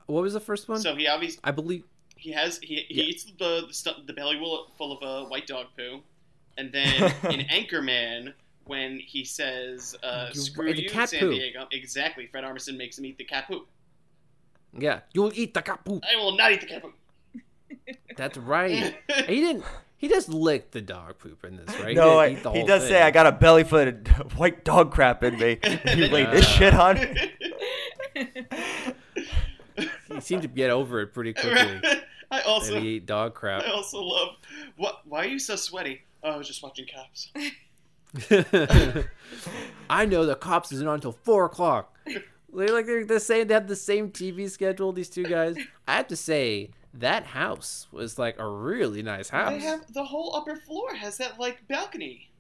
[0.08, 0.80] What was the first one?
[0.80, 1.84] So he obviously I believe.
[2.17, 3.04] he has he, he Yeah.
[3.04, 4.38] eats the the, stu- the belly
[4.78, 6.02] full of uh, white dog poo,
[6.58, 8.34] and then in Anchorman
[8.65, 11.32] when he says uh, You- "Screw you, cat San poo.
[11.32, 12.28] Diego," exactly.
[12.28, 13.67] Fred Armisen makes him eat the cat poop.
[14.78, 16.04] Yeah, you'll eat the cat poop.
[16.12, 16.93] I will not eat the cat poop.
[18.17, 18.95] That's right.
[19.28, 19.65] he didn't.
[19.97, 21.95] He just licked the dog poop in this, right?
[21.95, 22.91] no, he, I, didn't eat the he whole does thing.
[22.91, 23.93] say I got a belly full of
[24.38, 25.60] white dog crap in me.
[25.95, 26.95] you laid this shit on.
[26.95, 27.32] me?"
[30.10, 31.82] He seemed to get over it pretty quickly.
[32.30, 33.63] I also and he ate dog crap.
[33.63, 34.36] I also love
[34.78, 36.02] what why are you so sweaty?
[36.24, 37.32] Oh, I was just watching cops.
[39.89, 41.95] I know the cops isn't on until four o'clock.
[42.54, 43.47] They like they're the same.
[43.47, 44.91] They have the same TV schedule.
[44.91, 45.56] These two guys.
[45.88, 49.52] I have to say that house was like a really nice house.
[49.52, 52.32] They have the whole upper floor has that like balcony.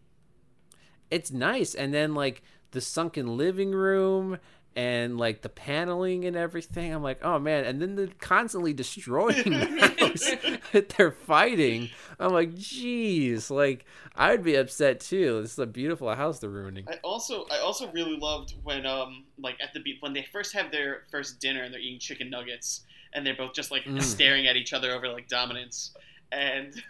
[1.09, 4.37] it's nice and then like the sunken living room
[4.75, 9.49] and like the paneling and everything i'm like oh man and then they're constantly destroying
[9.49, 10.31] the house
[10.71, 11.89] that they're fighting.
[12.19, 15.41] I'm like jeez like i would be upset too.
[15.41, 16.85] This is a beautiful house they're ruining.
[16.87, 20.53] I also I also really loved when um like at the be- when they first
[20.53, 22.81] have their first dinner and they're eating chicken nuggets
[23.13, 24.01] and they're both just like Mm.
[24.01, 25.93] staring at each other over like dominance.
[26.31, 26.81] And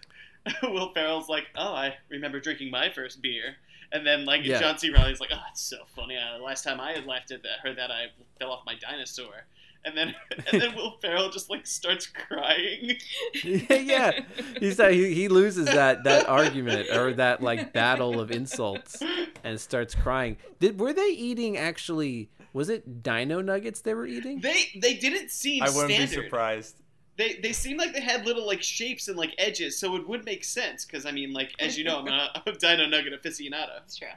[0.64, 3.56] Will Ferrell's like oh I remember drinking my first beer
[3.92, 4.60] and then like Yeah.
[4.60, 4.90] John C.
[4.90, 7.78] Reilly's like oh it's so funny uh, last time I had laughed at that heard
[7.78, 8.06] that I
[8.40, 9.46] fell off my dinosaur
[9.84, 10.14] and then
[10.52, 12.98] and then Will Ferrell just like starts crying
[13.44, 14.12] yeah
[14.60, 19.02] he's like, he, he loses that that argument or that like battle of insults
[19.44, 24.40] and starts crying did were they eating actually was it dino nuggets they were eating
[24.42, 26.16] they they didn't seem I wouldn't standard.
[26.18, 26.76] be surprised.
[27.22, 30.26] They they seem like they had little like shapes and like edges, so it would
[30.26, 30.86] make sense.
[30.86, 33.70] Because I mean, like as you know, I'm a, I'm a Dino Nugget aficionado.
[33.78, 34.08] That's true.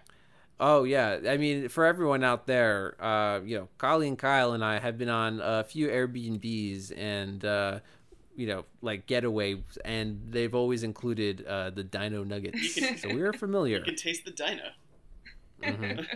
[0.60, 4.78] Oh yeah, I mean for everyone out there, uh, you know, Colleen, Kyle, and I
[4.78, 7.80] have been on a few Airbnbs and uh,
[8.36, 13.32] you know, like getaways, and they've always included uh, the Dino Nuggets, can- so we're
[13.32, 13.78] familiar.
[13.80, 14.62] You can taste the Dino.
[15.62, 16.06] Mhm.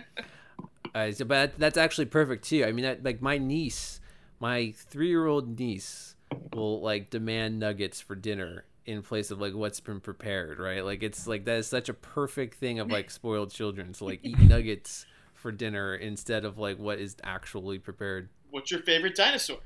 [0.93, 2.65] Uh, so, but that's actually perfect too.
[2.65, 3.99] I mean, that, like my niece,
[4.39, 6.08] my three-year-old niece,
[6.53, 10.59] will like demand nuggets for dinner in place of like what's been prepared.
[10.59, 10.83] Right?
[10.83, 14.19] Like it's like that is such a perfect thing of like spoiled children to like
[14.23, 18.29] eat nuggets for dinner instead of like what is actually prepared.
[18.51, 19.59] What's your favorite dinosaur?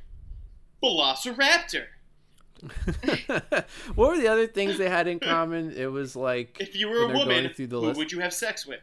[0.83, 1.85] Velociraptor.
[3.95, 5.71] what were the other things they had in common?
[5.71, 7.97] It was like If you were a woman, going through the who list.
[7.97, 8.81] would you have sex with?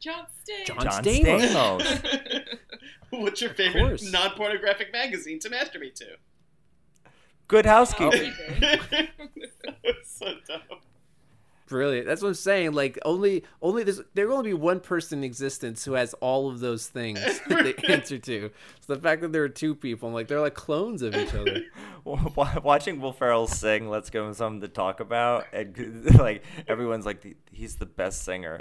[0.00, 0.66] John Stamos.
[0.66, 1.80] John John Stamos.
[1.80, 2.44] Stamos.
[3.10, 6.06] What's your favorite non-pornographic magazine to masturbate to?
[7.50, 8.32] Good housekeeping.
[8.62, 9.08] Everything.
[10.04, 10.60] so dumb.
[11.66, 12.06] brilliant.
[12.06, 12.74] That's what I'm saying.
[12.74, 16.48] Like only only there's there will only be one person in existence who has all
[16.48, 18.52] of those things that they answer to.
[18.86, 21.34] So the fact that there are two people, I'm like they're like clones of each
[21.34, 21.62] other.
[22.62, 27.36] Watching Will Ferrell sing, let's give him something to talk about, and like everyone's like,
[27.50, 28.60] he's the best singer.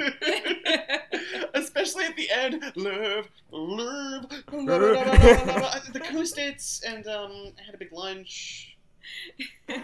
[1.54, 8.78] Especially at the end, love, love, the acoustics, and um, I had a big lunch.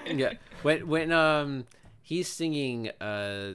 [0.06, 0.34] Yeah.
[0.62, 1.65] When when um
[2.01, 3.54] he's singing uh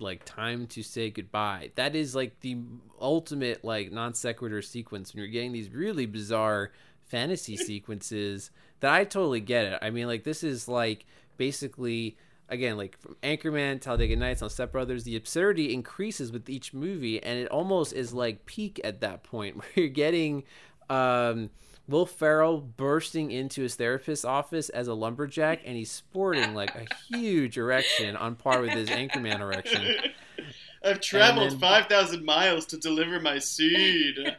[0.00, 1.70] like time to say goodbye.
[1.74, 2.58] That is like the
[3.00, 6.72] ultimate like non sequitur sequence when you're getting these really bizarre
[7.04, 9.78] fantasy sequences that I totally get it.
[9.82, 11.06] I mean like this is like
[11.36, 12.16] basically
[12.48, 17.22] again like from Anchorman, Talladega Nights on Step Brothers, the absurdity increases with each movie
[17.22, 20.44] and it almost is like peak at that point where you're getting
[20.88, 21.50] um
[21.88, 26.86] Will Ferrell bursting into his therapist's office as a lumberjack, and he's sporting like a
[27.08, 29.94] huge erection on par with his Anchorman erection.
[30.84, 34.14] I've traveled then- 5,000 miles to deliver my seed.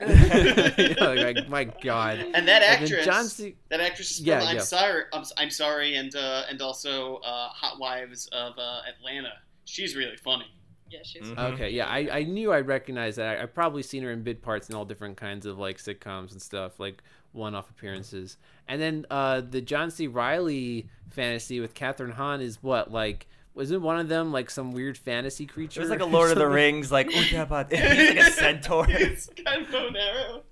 [0.00, 2.24] You know, like, my God.
[2.34, 4.62] And that actress, John C- that actress is from Yeah, I'm yeah.
[4.62, 9.32] sorry, I'm, I'm sorry, and uh, and also uh, Hot Wives of uh, Atlanta.
[9.66, 10.46] She's really funny.
[10.90, 11.22] Yeah, she's.
[11.22, 11.52] Mhm.
[11.54, 13.38] Okay, yeah, I, I knew I'd recognize that.
[13.38, 16.32] I, I've probably seen her in bit parts in all different kinds of like sitcoms
[16.32, 18.36] and stuff, like one-off appearances.
[18.66, 20.06] And then uh, the John C.
[20.08, 23.26] Reilly fantasy with Kathryn Hahn is what like.
[23.52, 25.80] Wasn't one of them like some weird fantasy creature?
[25.80, 26.46] It was like a or Lord of the?
[26.46, 28.86] Rings, like oh yeah, but he's like a centaur.
[28.88, 30.42] it's kind of bow and arrow.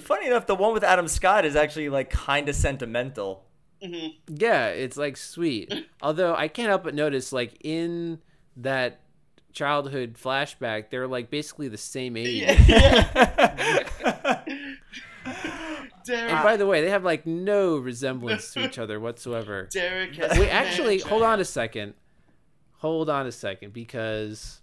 [0.00, 3.44] Funny enough, the one with Adam Scott is actually like kind of sentimental.
[3.82, 5.72] hmm Yeah, it's like sweet.
[6.02, 8.20] Although I can't help but notice, like in
[8.58, 9.00] that
[9.56, 12.46] childhood flashback, they're like basically the same age.
[16.06, 19.68] Derek, And by the way, they have like no resemblance to each other whatsoever.
[19.72, 21.94] Derek has Wait, actually, hold on a second.
[22.78, 24.60] Hold on a second, because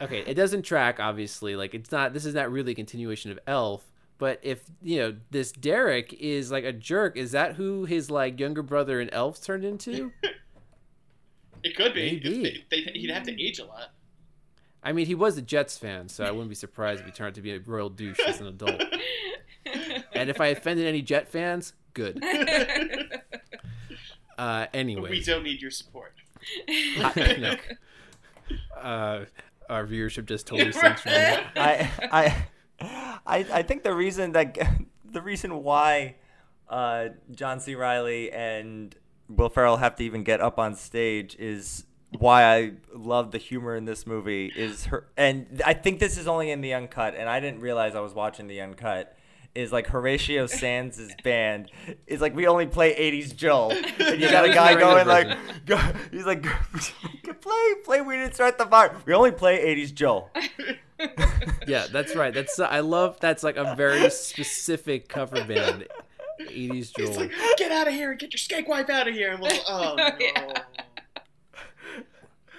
[0.00, 1.00] okay, it doesn't track.
[1.00, 2.12] Obviously, like it's not.
[2.12, 3.90] This is not really a continuation of Elf.
[4.18, 8.38] But if you know this Derek is like a jerk, is that who his like
[8.38, 10.12] younger brother in Elf turned into?
[11.64, 12.20] It could be.
[12.22, 12.64] Maybe.
[12.70, 13.90] they, they, he'd have to age a lot.
[14.82, 17.28] I mean, he was a Jets fan, so I wouldn't be surprised if he turned
[17.28, 18.82] out to be a royal douche as an adult.
[20.14, 22.22] And if I offended any Jet fans, good.
[24.38, 26.14] Uh, anyway, we don't need your support.
[26.96, 27.54] no.
[28.80, 29.24] uh,
[29.68, 31.12] our viewership just totally sinks from.
[31.12, 32.46] I, I,
[32.80, 34.56] I, I think the reason that
[35.04, 36.16] the reason why
[36.68, 37.74] uh, John C.
[37.74, 38.96] Reilly and
[39.28, 41.84] Will Ferrell have to even get up on stage is
[42.18, 46.26] why I love the humor in this movie is her and I think this is
[46.26, 49.16] only in the uncut and I didn't realize I was watching the uncut
[49.54, 51.70] is like Horatio Sanz' band
[52.06, 55.66] is like we only play 80s Joe and you got a guy going regular like
[55.66, 55.76] go,
[56.10, 56.42] he's like
[57.40, 60.28] play play we didn't start the fire we only play 80s Joe
[61.66, 62.32] Yeah, that's right.
[62.32, 63.18] That's I love.
[63.20, 65.86] That's like a very specific cover band.
[66.40, 67.08] 80s Joel.
[67.08, 69.32] He's like, get out of here and get your skank wife out of here.
[69.32, 70.10] And we'll, oh, no.
[70.18, 70.51] Yeah.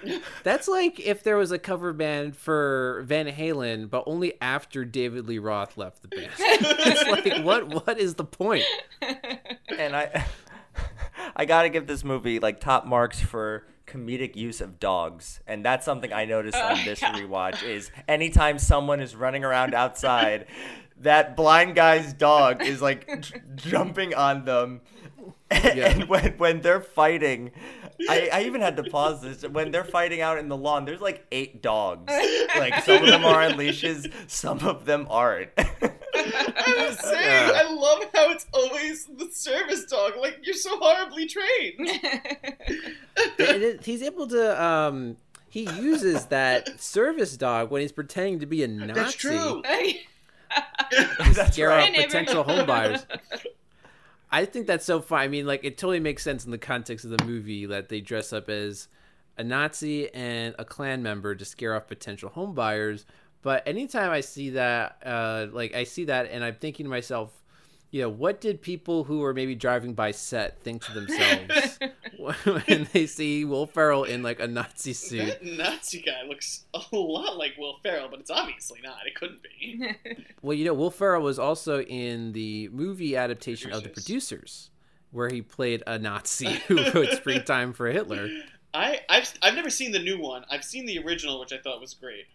[0.42, 5.26] That's like if there was a cover band for Van Halen, but only after David
[5.26, 6.30] Lee Roth left the band.
[6.38, 8.64] it's like what what is the point?
[9.78, 10.24] and I
[11.36, 15.84] I gotta give this movie like top marks for comedic use of dogs, and that's
[15.84, 17.14] something I noticed oh on Oh, this yeah.
[17.14, 17.62] rewatch.
[17.62, 20.46] Is anytime someone is running around outside,
[21.00, 24.80] that blind guy's dog is like j- jumping on them,
[25.62, 27.52] and, when when they're fighting.
[28.08, 30.84] I, I even had to pause this when they're fighting out in the lawn.
[30.84, 32.12] There's like eight dogs.
[32.56, 35.50] Like some of them are on leashes, some of them aren't.
[35.58, 37.52] I was saying, Yeah.
[37.52, 40.12] I love how it's always the service dog.
[40.16, 41.74] Like, you're so horribly trained.
[41.78, 45.16] It- it- he's able to um
[45.48, 49.62] he uses that service dog when he's pretending to be a Nazi That's true.
[49.62, 49.94] to
[51.34, 51.90] That's scare right.
[51.96, 53.04] off potential home buyers.
[54.34, 55.20] I think that's so fun.
[55.20, 58.00] I mean, like it totally makes sense in the context of the movie that they
[58.00, 58.88] dress up as
[59.38, 63.06] a Nazi and a Klan member to scare off potential home buyers.
[63.42, 67.30] But anytime I see that, uh, like I see that, and I'm thinking to myself,
[67.92, 71.78] you know, what did people who were maybe driving by set think to themselves
[72.44, 75.26] when they see Will Ferrell in like a Nazi suit?
[75.26, 79.06] That Nazi guy looks a lot like Will Ferrell, but it's obviously not.
[79.06, 79.94] It couldn't be.
[80.42, 84.24] Well, you know, Will Ferrell was also in the movie adaptation of The Producers.
[84.28, 84.70] Producers,
[85.10, 88.28] where he played a Nazi who wrote Springtime for Hitler.
[88.74, 90.44] I, I've, I've never seen the new one.
[90.50, 92.26] I've seen the original, which I thought was great.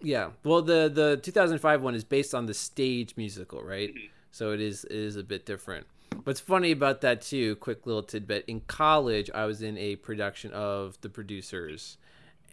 [0.00, 0.30] Yeah.
[0.44, 3.92] Well, the the 2005 one is based on the stage musical, right?
[3.94, 4.08] Mhm.
[4.30, 5.86] So it is it is a bit different.
[6.24, 7.56] What's funny about that too?
[7.56, 8.44] Quick little tidbit.
[8.46, 11.96] In college, I was in a production of The Producers,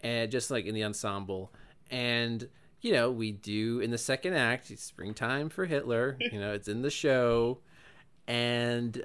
[0.02, 1.52] and just like in the ensemble,
[1.90, 2.48] and
[2.80, 6.16] you know we do in the second act, it's springtime for Hitler.
[6.20, 7.58] You know, it's in the show,
[8.26, 9.04] and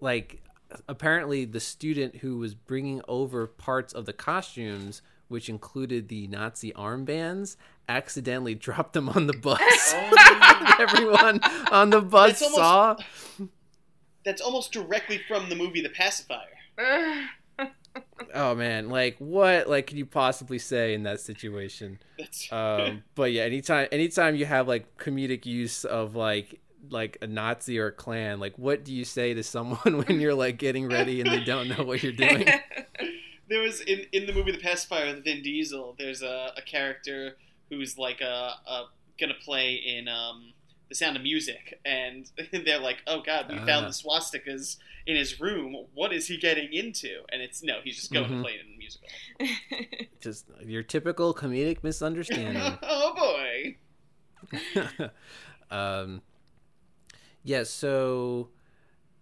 [0.00, 0.42] like
[0.88, 6.72] apparently the student who was bringing over parts of the costumes which included the nazi
[6.72, 7.56] armbands
[7.88, 9.60] accidentally dropped them on the bus
[9.94, 11.40] oh, everyone
[11.70, 12.96] on the bus almost- saw
[14.24, 16.48] That's almost directly from the movie The Pacifier.
[18.34, 23.30] oh man like what like could you possibly say in that situation That's um but
[23.30, 26.60] yeah anytime anytime you have like comedic use of like
[26.90, 30.34] like a nazi or a klan like what do you say to someone when you're
[30.34, 32.48] like getting ready and they don't know what you're doing
[33.48, 35.94] there was in, in the movie The Pacifier with Vin Diesel.
[35.98, 37.36] There's a, a character
[37.68, 38.84] who's like a, a
[39.18, 40.52] gonna play in um,
[40.88, 43.64] The Sound of Music, and they're like, "Oh God, we Ah.
[43.66, 44.76] found the swastikas
[45.06, 45.86] in his room.
[45.94, 48.36] What is he getting into?" And it's no, he's just going Mhm.
[48.36, 50.06] to play it in a musical.
[50.20, 53.76] just your typical comedic misunderstanding oh boy.
[55.70, 56.22] um
[57.42, 58.48] yeah so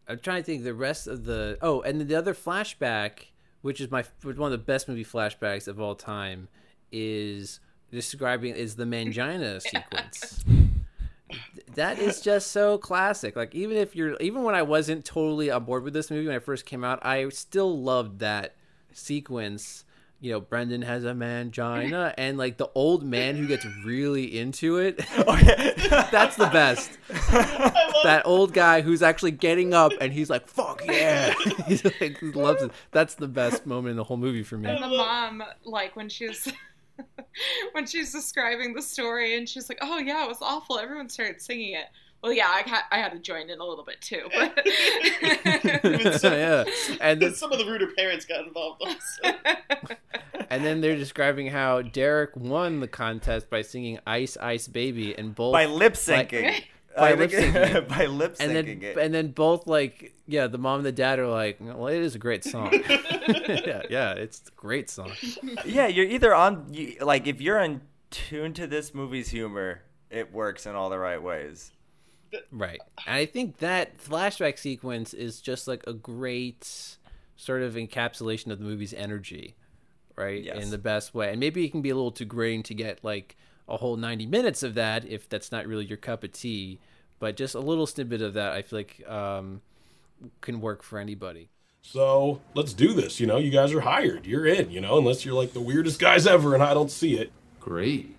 [0.09, 3.27] i'm trying to think the rest of the oh and then the other flashback
[3.63, 6.49] which is my one of the best movie flashbacks of all time
[6.91, 7.61] is
[7.91, 10.45] describing is the mangina sequence
[11.75, 13.37] that is just so classic.
[13.37, 16.37] Like even if you're even when i wasn't totally on board with this movie when
[16.37, 18.55] i first came out i still loved that
[18.93, 19.85] sequence.
[20.21, 24.79] You know Brennan has a mangina and like the old man who gets really into
[24.79, 24.99] it.
[25.17, 26.99] That's the best.
[28.05, 31.35] That old guy who's actually getting up and he's like fuck yeah.
[31.69, 32.73] He's like he loves it.
[32.91, 34.69] That's the best moment in the whole movie for me.
[34.69, 36.53] And the mom, like when she was
[37.73, 41.41] when she's describing the story, and she's like, "Oh yeah, it was awful." Everyone started
[41.41, 41.87] singing it.
[42.23, 44.29] Well, yeah, I, ha- I had to join in a little bit too.
[44.33, 44.63] But
[46.23, 46.65] yeah
[47.01, 49.39] and then some of the ruder parents got involved also.
[50.49, 55.35] and then they're describing how derek won the contest by singing ice ice baby and
[55.35, 56.63] both by lip syncing.
[56.97, 57.89] By lip syncing it.
[57.97, 58.99] by lip and syncing then it.
[58.99, 62.15] and then both like yeah the mom and the dad are like well it is
[62.15, 65.11] a great song yeah yeah it's a great song
[65.65, 67.81] yeah, you're either on you, like if you're in
[68.11, 71.73] tune to this movie's humor, it works in all the right ways.
[72.51, 72.81] Right.
[73.07, 76.97] And I think that flashback sequence is just like a great
[77.37, 79.57] sort of encapsulation of the movie's energy,
[80.17, 80.43] right?
[80.43, 80.63] Yes.
[80.63, 81.31] In the best way.
[81.31, 83.37] And maybe it can be a little too grainy to get like
[83.73, 86.79] a whole 90 minutes of that if that's not really your cup of tea,
[87.19, 89.63] but just a little snippet of that I feel like um,
[90.43, 91.49] can work for anybody.
[91.81, 93.19] So let's do this.
[93.19, 94.27] You know, you guys are hired.
[94.27, 97.19] You're in, you know, unless you're like the weirdest guys ever and I don't see
[97.19, 97.33] it.
[97.59, 98.15] Great.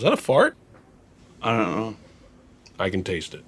[0.00, 0.56] Was that a fart?
[1.42, 1.96] I don't know.
[2.78, 3.44] I can taste it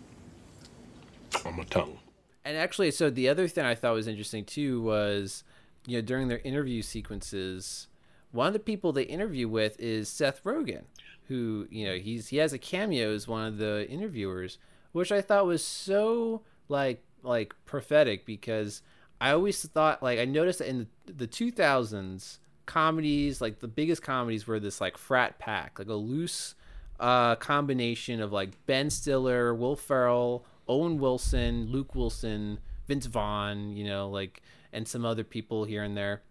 [1.46, 1.98] on my tongue.
[2.44, 5.44] And actually, so the other thing I thought was interesting too was,
[5.86, 7.88] you know, during their interview sequences,
[8.32, 10.82] one of the people they interview with is Seth Rogen,
[11.28, 14.58] who you know he's he has a cameo as one of the interviewers,
[14.92, 18.82] which I thought was so like like prophetic because
[19.22, 22.40] I always thought like I noticed that in the, the 2000s
[22.72, 26.54] comedies like the biggest comedies were this like frat pack like a loose
[27.00, 33.84] uh combination of like Ben Stiller, Will Ferrell, Owen Wilson, Luke Wilson, Vince Vaughn, you
[33.84, 34.42] know, like
[34.72, 36.22] and some other people here and there.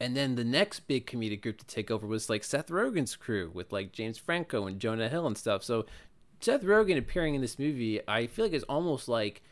[0.00, 3.50] And then the next big comedic group to take over was like Seth Rogen's crew
[3.52, 5.62] with like James Franco and Jonah Hill and stuff.
[5.62, 5.86] So
[6.40, 9.42] Seth Rogen appearing in this movie, I feel like is almost like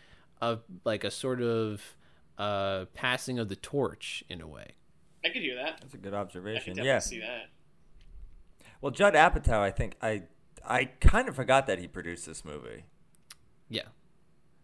[0.40, 1.96] a like a sort of
[2.38, 4.74] uh passing of the torch in a way.
[5.24, 5.80] I could hear that.
[5.80, 6.74] That's a good observation.
[6.74, 6.98] could definitely Yeah.
[6.98, 7.48] see that.
[8.80, 10.22] Well, Judd Apatow, I think I
[10.66, 12.84] I kind of forgot that he produced this movie.
[13.68, 13.82] Yeah,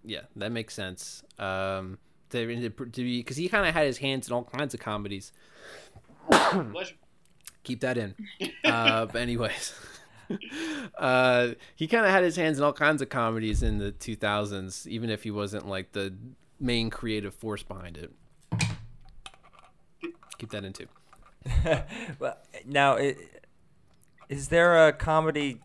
[0.05, 1.23] yeah, that makes sense.
[1.39, 1.99] Um,
[2.31, 5.33] to, to be because he kind of had his hands in all kinds of comedies.
[7.63, 8.15] Keep that in.
[8.65, 9.75] uh, but anyways,
[10.99, 14.87] uh, he kind of had his hands in all kinds of comedies in the 2000s,
[14.87, 16.15] even if he wasn't like the
[16.61, 18.13] main creative force behind it.
[20.39, 20.87] Keep that in too.
[22.19, 22.99] well, now
[24.29, 25.61] is there a comedy?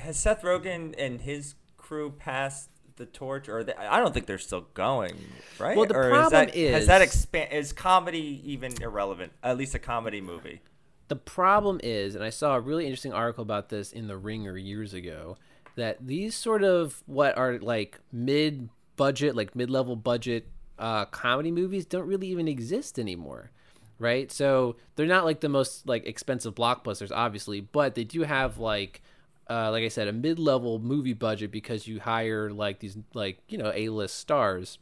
[0.00, 4.38] has Seth Rogen and his crew passed the torch, or they, I don't think they're
[4.38, 5.14] still going,
[5.58, 5.76] right?
[5.76, 7.52] Well, the or problem is that, has that is- expand?
[7.52, 9.32] Is comedy even irrelevant?
[9.42, 10.60] At least a comedy movie.
[11.08, 14.58] The problem is, and I saw a really interesting article about this in The Ringer
[14.58, 15.38] years ago,
[15.76, 20.48] that these sort of what are like mid budget, like mid level budget
[20.78, 23.50] uh, comedy movies don't really even exist anymore.
[23.98, 24.30] Right?
[24.30, 29.02] So they're not like the most like expensive blockbusters, obviously, but they do have like
[29.50, 33.38] uh, like I said, a mid level movie budget because you hire like these like,
[33.48, 34.78] you know, A list stars.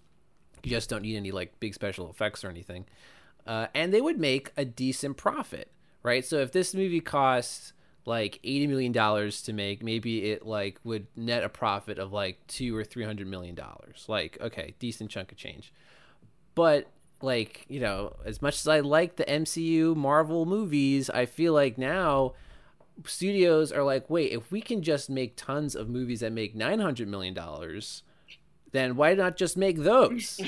[0.63, 2.87] You just don't need any like big special effects or anything.
[3.47, 5.71] Uh, and they would make a decent profit,
[6.03, 6.25] right?
[6.25, 7.73] So if this movie costs
[8.07, 12.39] like eighty million dollars to make, maybe it like would net a profit of like
[12.47, 14.07] two or three hundred million dollars.
[14.09, 15.73] Like, okay, decent chunk of change.
[16.55, 16.89] But
[17.21, 21.77] like, you know, as much as I like the MCU Marvel movies, I feel like
[21.77, 22.35] now
[23.05, 26.79] studios are like, wait, if we can just make tons of movies that make nine
[26.79, 28.03] hundred million dollars,
[28.73, 30.41] then why not just make those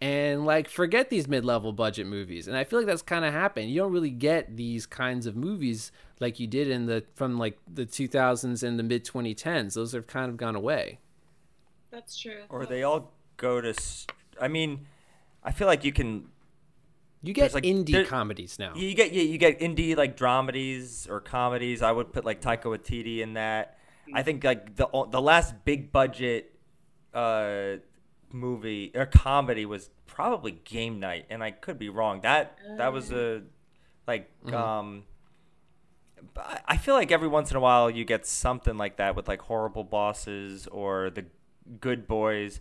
[0.00, 2.48] and like forget these mid-level budget movies?
[2.48, 3.70] And I feel like that's kind of happened.
[3.70, 7.58] You don't really get these kinds of movies like you did in the from like
[7.72, 9.74] the 2000s and the mid 2010s.
[9.74, 10.98] Those have kind of gone away.
[11.90, 12.42] That's true.
[12.48, 13.74] Or they all go to.
[14.40, 14.86] i mean,
[15.42, 16.28] I feel like you can.
[17.22, 18.74] You get like, indie there- comedies now.
[18.74, 21.82] You get yeah, you get indie like dramedies or comedies.
[21.82, 23.78] I would put like Taika Waititi in that.
[24.08, 24.16] Hmm.
[24.16, 26.55] I think like the the last big budget
[27.16, 27.76] uh
[28.32, 32.20] movie or comedy was probably Game Night, and I could be wrong.
[32.22, 33.42] That that was a
[34.06, 35.04] like um.
[36.34, 39.16] but I- I feel like every once in a while you get something like that
[39.16, 41.24] with like horrible bosses or the
[41.80, 42.60] good boys.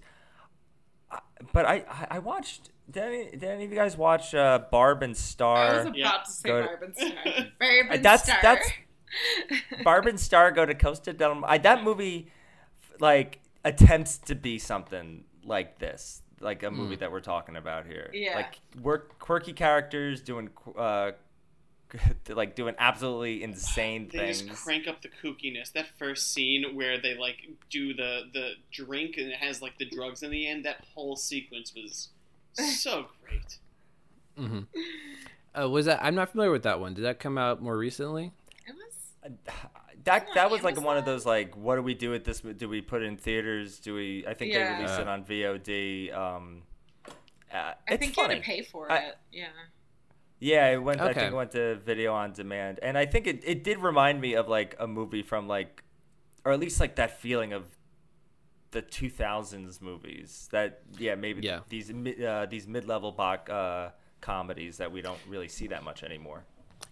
[1.53, 2.69] But I I- I watched.
[2.89, 5.57] Did any, did any of you guys watch uh, Barb and Star?
[5.57, 6.11] I was about Yeah.
[6.23, 7.09] to say Go Barb and Star.
[7.59, 8.37] Barb and that's Star.
[8.43, 8.69] that's
[9.83, 12.31] Barb and Star go to Costa del I, that movie
[12.99, 18.09] like attempts to be something like this like a movie that we're talking about here
[18.13, 18.35] Yeah.
[18.35, 21.11] like work quirky characters doing uh
[22.29, 25.71] like doing absolutely insane They things just crank up the kookiness.
[25.71, 27.37] That first scene where they like
[27.69, 30.65] do the the drink and it has like the drugs in the end.
[30.65, 32.09] That whole sequence was
[32.81, 33.59] so great.
[34.37, 35.61] Mm-hmm.
[35.61, 36.03] Uh, was that?
[36.03, 36.95] I'm not familiar with that one.
[36.95, 38.31] Did that come out more recently?
[38.67, 39.33] It was.
[40.05, 42.39] That on that was like one of those like what do we do with this
[42.41, 44.73] do we put it in theaters do we i think Yeah.
[44.77, 46.63] they released it on vod um
[47.53, 48.35] uh, I think funny.
[48.35, 49.17] you had to pay for I- it.
[49.31, 49.47] Yeah.
[50.39, 50.99] Yeah, it went.
[50.99, 51.09] Okay.
[51.09, 54.19] I think it went to video on demand, and I think it, it did remind
[54.19, 55.81] me of like a movie from like,
[56.43, 57.63] or at least like that feeling of
[58.71, 60.49] the 2000s movies.
[60.51, 61.59] That yeah, maybe Yeah.
[61.69, 66.03] these uh, these mid level box uh, comedies that we don't really see that much
[66.03, 66.43] anymore.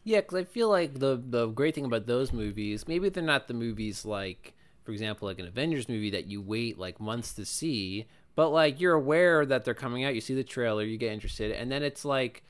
[0.03, 3.47] Yeah, because I feel like the the great thing about those movies, maybe they're not
[3.47, 7.45] the movies like, for example, like an Avengers movie that you wait like months to
[7.45, 10.15] see, but like you're aware that they're coming out.
[10.15, 12.43] You see the trailer, you get interested, and then it's like,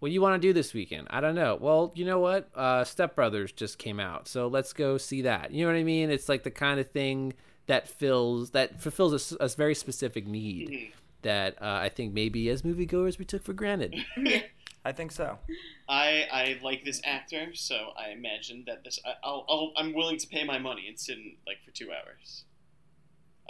[0.00, 1.06] what do you want to do this weekend?
[1.10, 1.56] I don't know.
[1.58, 2.50] Well, you know what?
[2.54, 5.50] Uh, Step Brothers just came out, so let's go see that.
[5.50, 6.10] You know what I mean?
[6.10, 7.32] It's like the kind of thing
[7.66, 10.92] that fills that fulfills a very specific need
[11.22, 13.94] that uh, I think maybe as moviegoers we took for granted.
[14.88, 15.38] I think so.
[15.88, 20.16] I I like this actor, so I imagine that this I, I'll, I'll I'm willing
[20.18, 22.44] to pay my money and sit in like for two hours.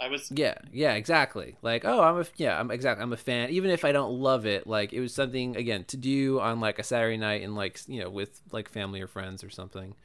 [0.01, 1.55] I was Yeah, yeah, exactly.
[1.61, 3.03] Like, oh, I'm a yeah, I'm exactly.
[3.03, 4.67] I'm a fan, even if I don't love it.
[4.67, 8.01] Like, it was something again to do on like a Saturday night and like you
[8.01, 9.95] know with like family or friends or something.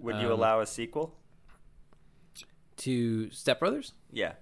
[0.00, 1.14] Would you Um, allow a sequel?
[2.78, 4.32] To Step Brothers, Yeah.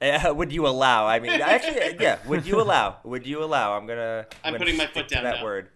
[0.00, 1.06] Uh, would you allow?
[1.06, 2.18] I mean, actually, yeah.
[2.26, 2.96] Would you allow?
[3.04, 3.76] Would you allow?
[3.76, 4.26] I'm gonna.
[4.44, 5.44] I'm gonna putting my stick foot to down that now.
[5.44, 5.68] word.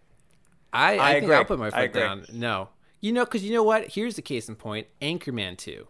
[0.73, 1.37] I, I, I think agree.
[1.37, 2.01] I'll put my foot agree.
[2.01, 2.27] down.
[2.33, 2.69] No,
[3.01, 3.89] you know, because you know what?
[3.89, 5.89] Here's the case in point: Anchorman Two,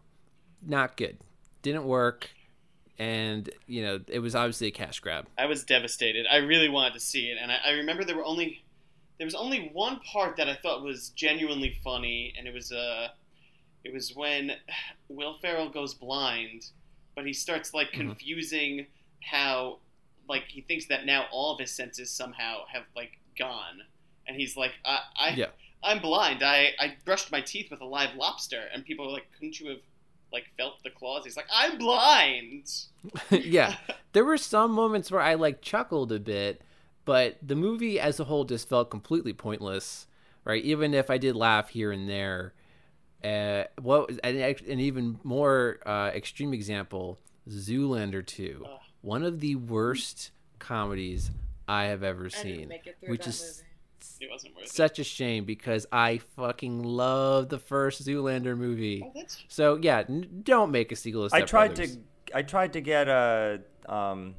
[0.66, 1.18] not good,
[1.62, 2.30] didn't work,
[2.98, 5.26] and you know it was obviously a cash grab.
[5.38, 6.26] I was devastated.
[6.30, 8.64] I really wanted to see it, and I, I remember there were only
[9.18, 13.08] there was only one part that I thought was genuinely funny, and it was uh
[13.84, 14.52] it was when
[15.08, 16.70] Will Ferrell goes blind,
[17.14, 17.92] but he starts like Mhm.
[18.06, 18.86] confusing
[19.22, 19.78] how
[20.28, 23.82] like he thinks that now all of his senses somehow have like gone,
[24.26, 25.50] and he's like, I, I Yeah.
[25.82, 26.42] I'm blind.
[26.42, 29.68] I I brushed my teeth with a live lobster, and people are like, couldn't you
[29.70, 29.80] have
[30.32, 31.24] like felt the claws?
[31.24, 32.70] He's like, I'm blind.
[33.30, 33.76] yeah,
[34.12, 36.62] there were some moments where I like chuckled a bit,
[37.04, 40.06] but the movie as a whole just felt completely pointless,
[40.44, 40.64] right?
[40.64, 42.54] Even if I did laugh here and there.
[43.24, 47.18] Uh, what an, an even more uh, extreme example,
[47.48, 48.78] Zoolander two, Ugh.
[49.00, 51.30] one of the worst comedies
[51.66, 53.60] I have ever I seen, didn't make it which that is movie.
[54.20, 54.70] It wasn't worth it.
[54.70, 59.02] such a shame because I fucking love the first Zoolander movie.
[59.04, 61.28] Oh, that's So yeah, n- don't make a sequel.
[61.28, 61.96] To I tried Brothers.
[61.96, 62.36] to.
[62.36, 63.60] I tried to get a.
[63.88, 64.34] Um,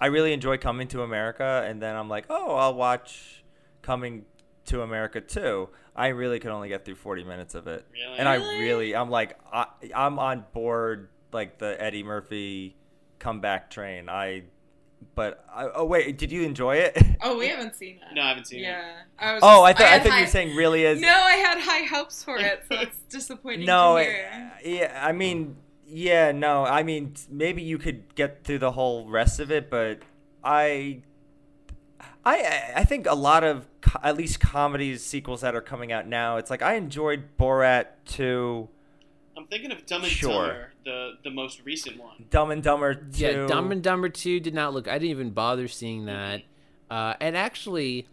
[0.00, 3.44] I really enjoy Coming to America, and then I'm like, oh, I'll watch
[3.82, 4.24] Coming
[4.66, 5.68] to America too.
[5.94, 8.18] I really could only get through 40 minutes of it, Really?
[8.18, 8.58] and I Really?
[8.60, 12.76] really, I'm like, I, I'm on board like the Eddie Murphy
[13.18, 14.08] comeback train.
[14.08, 14.44] I,
[15.14, 16.96] but I, oh wait, did you enjoy it?
[17.24, 18.14] Oh, we haven't seen it.
[18.14, 18.62] No, I haven't seen it.
[18.62, 18.92] Yeah.
[19.18, 21.00] I was oh, I thought I, had thought you were saying really is.
[21.00, 24.26] No, I had high hopes for it, so it's disappointing No, to it-
[24.64, 25.56] yeah, I mean,
[25.86, 30.00] yeah, no, I mean, maybe you could get through the whole rest of it, but
[30.42, 31.02] I,
[32.24, 36.06] I, I think a lot of co- at least comedies sequels that are coming out
[36.06, 38.68] now, it's like I enjoyed Borat two,
[39.36, 40.30] I'm thinking of Dumb and Sure.
[40.30, 42.26] Dumber, the the most recent one.
[42.30, 43.02] Dumb and Dumber two.
[43.14, 44.86] Yeah, Dumb and Dumber 2 did not look.
[44.88, 46.42] I didn't even bother seeing that.
[46.90, 48.06] Uh, and actually,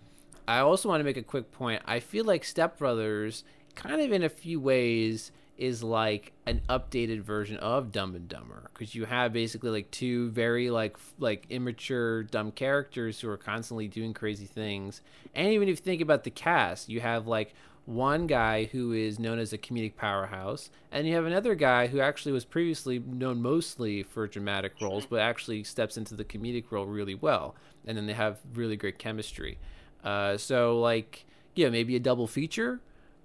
[0.47, 1.82] I also want to make a quick point.
[1.86, 3.43] I feel like Step Brothers,
[3.76, 8.72] kind of in a few ways, is like an updated version of Dumb and Dumber
[8.74, 13.89] because you have basically like two very like like immature dumb characters who are constantly
[13.89, 15.01] doing crazy things.
[15.36, 17.53] And even if you think about the cast, you have like
[17.86, 21.99] one guy who is known as a comedic powerhouse, and you have another guy who
[21.99, 26.86] actually was previously known mostly for dramatic roles, but actually steps into the comedic role
[26.86, 27.55] really well.
[27.86, 29.57] And then they have really great chemistry.
[30.03, 32.80] Uh, so, like, yeah, maybe a double feature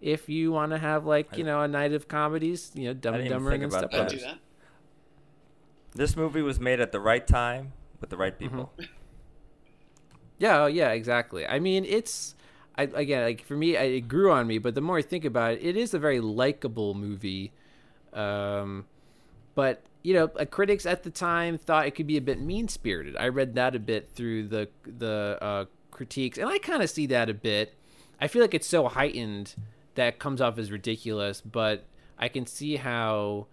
[0.05, 3.15] if you want to have, like, you know, a night of comedies, you know, Dumb
[3.15, 3.91] and Dumber and stuff.
[3.91, 4.17] then about Step I'll that.
[4.17, 4.39] do that.
[5.95, 8.73] This movie was made at the right time with the right people.
[10.39, 11.47] Yeah, oh, yeah, exactly.
[11.47, 12.35] I mean, it's
[12.77, 14.59] I again like for me, I, it grew on me.
[14.59, 17.53] But the more I think about it, it is a very likable movie.
[18.13, 18.87] Um,
[19.55, 22.69] but you know, uh, critics at the time thought it could be a bit mean
[22.69, 23.17] spirited.
[23.17, 27.07] I read that a bit through the the uh, critiques, and I kind of see
[27.07, 27.75] that a bit.
[28.21, 29.55] I feel like it's so heightened
[29.95, 31.85] that comes off as ridiculous, but
[32.19, 33.47] I can see how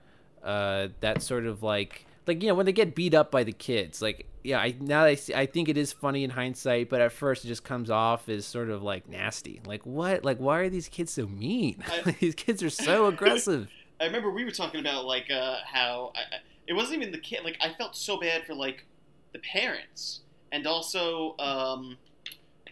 [0.44, 3.52] uh, that sort of like like you know when they get beat up by the
[3.52, 7.02] kids like yeah I now I see, I think it is funny in hindsight but
[7.02, 9.62] at first it just comes off as sort of like nasty.
[9.66, 10.24] Like what?
[10.24, 11.84] Like why are these kids so mean?
[11.88, 13.70] I- these kids are so aggressive.
[14.00, 16.38] I remember we were talking about like uh, how I,
[16.68, 17.44] it wasn't even the kid.
[17.44, 18.86] Like I felt so bad for like
[19.34, 20.22] the parents.
[20.52, 21.98] And also um,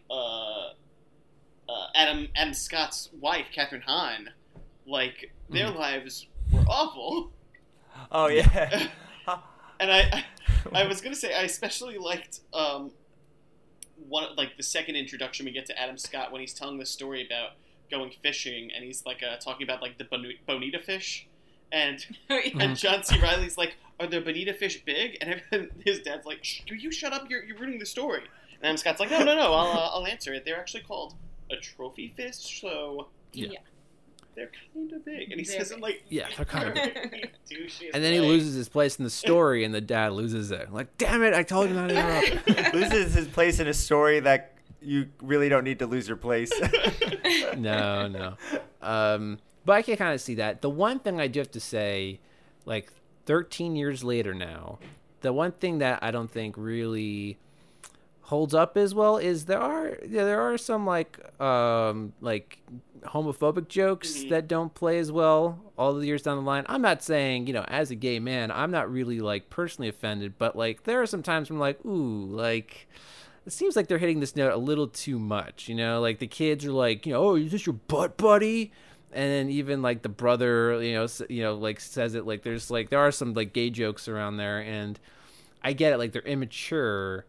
[0.09, 0.38] uh,
[2.09, 4.29] Adam Adam Scott's wife, Kathryn Hahn.
[4.85, 5.77] Like their Mm-hmm.
[5.77, 7.31] lives were awful.
[8.11, 8.87] Oh yeah.
[9.81, 10.25] And I,
[10.73, 12.91] I was gonna say I especially liked um,
[14.09, 17.25] one like the second introduction we get to Adam Scott when he's telling the story
[17.25, 17.51] about
[17.89, 20.03] going fishing and he's like uh, talking about like the
[20.45, 21.27] bonita fish,
[21.71, 23.21] and and John C.
[23.21, 27.13] Reilly's like, "Are the bonita fish big?" And his dad's like, Shh, "Do you shut
[27.13, 27.29] up?
[27.29, 28.23] You're you're ruining the story."
[28.57, 29.53] And Adam Scott's like, "No, no, no.
[29.53, 30.43] I'll uh, I'll answer it.
[30.43, 31.13] They're actually called
[31.51, 33.49] a trophy fish, so Yeah.
[33.51, 33.59] Yeah.
[34.35, 37.89] they're kind of big." And he They're says it like, Yeah, they're kind of douchey
[37.93, 40.97] and then he loses his place in the story and the dad loses it like
[40.97, 44.53] damn it I told you not to interrupt Loses his place in a story that
[44.81, 46.51] you really don't need to lose your place.
[47.57, 48.35] no, no.
[48.81, 50.61] Um, but I can kind of see that.
[50.61, 52.21] The one thing I do have to say,
[52.65, 52.91] like
[53.25, 54.79] 13 years later now,
[55.19, 57.37] the one thing that I don't think really
[58.29, 62.59] holds up as well is there are yeah, there are some like um like
[63.03, 64.29] homophobic jokes Mhm.
[64.29, 66.65] that don't play as well all the years down the line.
[66.67, 70.33] I'm not saying, you know, as a gay man, I'm not really like personally offended,
[70.37, 72.87] but like there are some times when I'm like, ooh, like
[73.45, 76.01] it seems like they're hitting this note a little too much, you know?
[76.01, 78.71] Like the kids are like, you know, oh, is this your butt buddy?
[79.11, 82.43] And then even like the brother, you know, s- you know, like says it like
[82.43, 84.99] there's like there are some like gay jokes around there, and
[85.63, 87.25] I get it, like they're immature,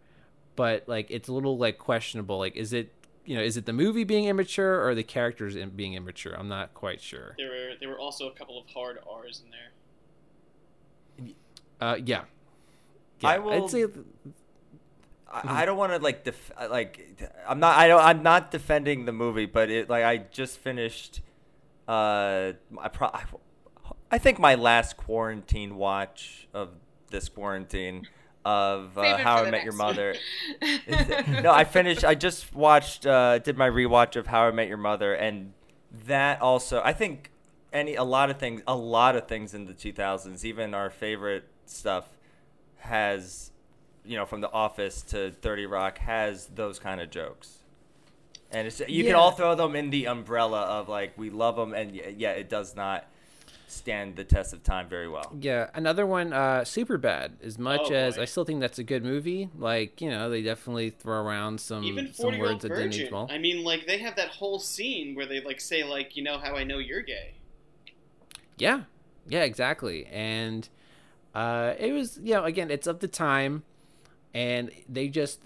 [0.61, 2.37] but like it's a little like questionable.
[2.37, 2.93] Like, is it
[3.25, 6.35] you know, is it the movie being immature or the characters being immature?
[6.39, 7.35] I'm not quite sure.
[7.39, 11.31] There were there were also a couple of hard R's in there.
[11.81, 12.25] Uh, yeah.
[13.25, 13.87] I will- I'd say
[15.33, 19.07] I, I don't want to like def- like I'm not I don't I'm not defending
[19.07, 21.23] the movie, but it like I just finished.
[21.89, 23.23] Uh, I pro I,
[24.11, 26.69] I think my last quarantine watch of
[27.11, 28.07] this quarantine
[28.45, 30.15] of uh, How I Met Your Mother.
[31.43, 32.05] no, I finished.
[32.05, 33.07] I just watched.
[33.07, 35.53] Uh, did my rewatch of How I Met Your Mother, and
[36.07, 36.81] that also.
[36.85, 37.31] I think
[37.73, 41.45] any a lot of things, a lot of things in the 2000s, even our favorite
[41.67, 42.09] stuff,
[42.79, 43.51] has,
[44.05, 47.59] you know, from The Office to 30 Rock, has those kind of jokes.
[48.51, 51.73] And it's, you can all throw them in the umbrella of like we love them,
[51.73, 53.07] and yeah, it does not
[53.71, 55.33] stand the test of time very well.
[55.41, 57.43] Yeah, another one, uh, Superbad.
[57.43, 58.23] As much Oh, as boy.
[58.23, 61.85] I still think that's a good movie, like you know, they definitely throw around some
[61.85, 63.29] Even some Forty Year Old words that didn't age Virgin.
[63.31, 66.39] I mean, like they have that whole scene where they like say like, you know
[66.39, 67.35] how I know you're gay.
[68.59, 68.83] Yeah,
[69.27, 70.07] yeah, exactly.
[70.07, 70.69] And
[71.35, 73.63] uh, it was, you know, again, it's of the time,
[74.35, 75.41] and they just,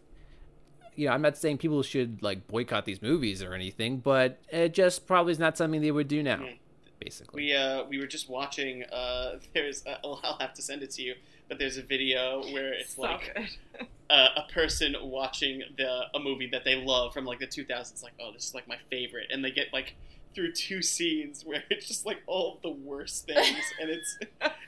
[0.96, 4.74] you know, I'm not saying people should like boycott these movies or anything, but it
[4.74, 6.38] just probably is not something they would do now.
[6.38, 6.58] Mhm.
[7.04, 7.44] Basically.
[7.44, 10.90] We uh we were just watching uh there's uh, I'll I'll have to send it
[10.92, 11.14] to you
[11.48, 13.86] but there's a video where it's so like good.
[14.10, 18.14] uh, a person watching the a movie that they love from like the 2000s like
[18.20, 19.94] oh this is like my favorite and they get like
[20.34, 24.18] through two scenes where it's just like all of the worst things and it's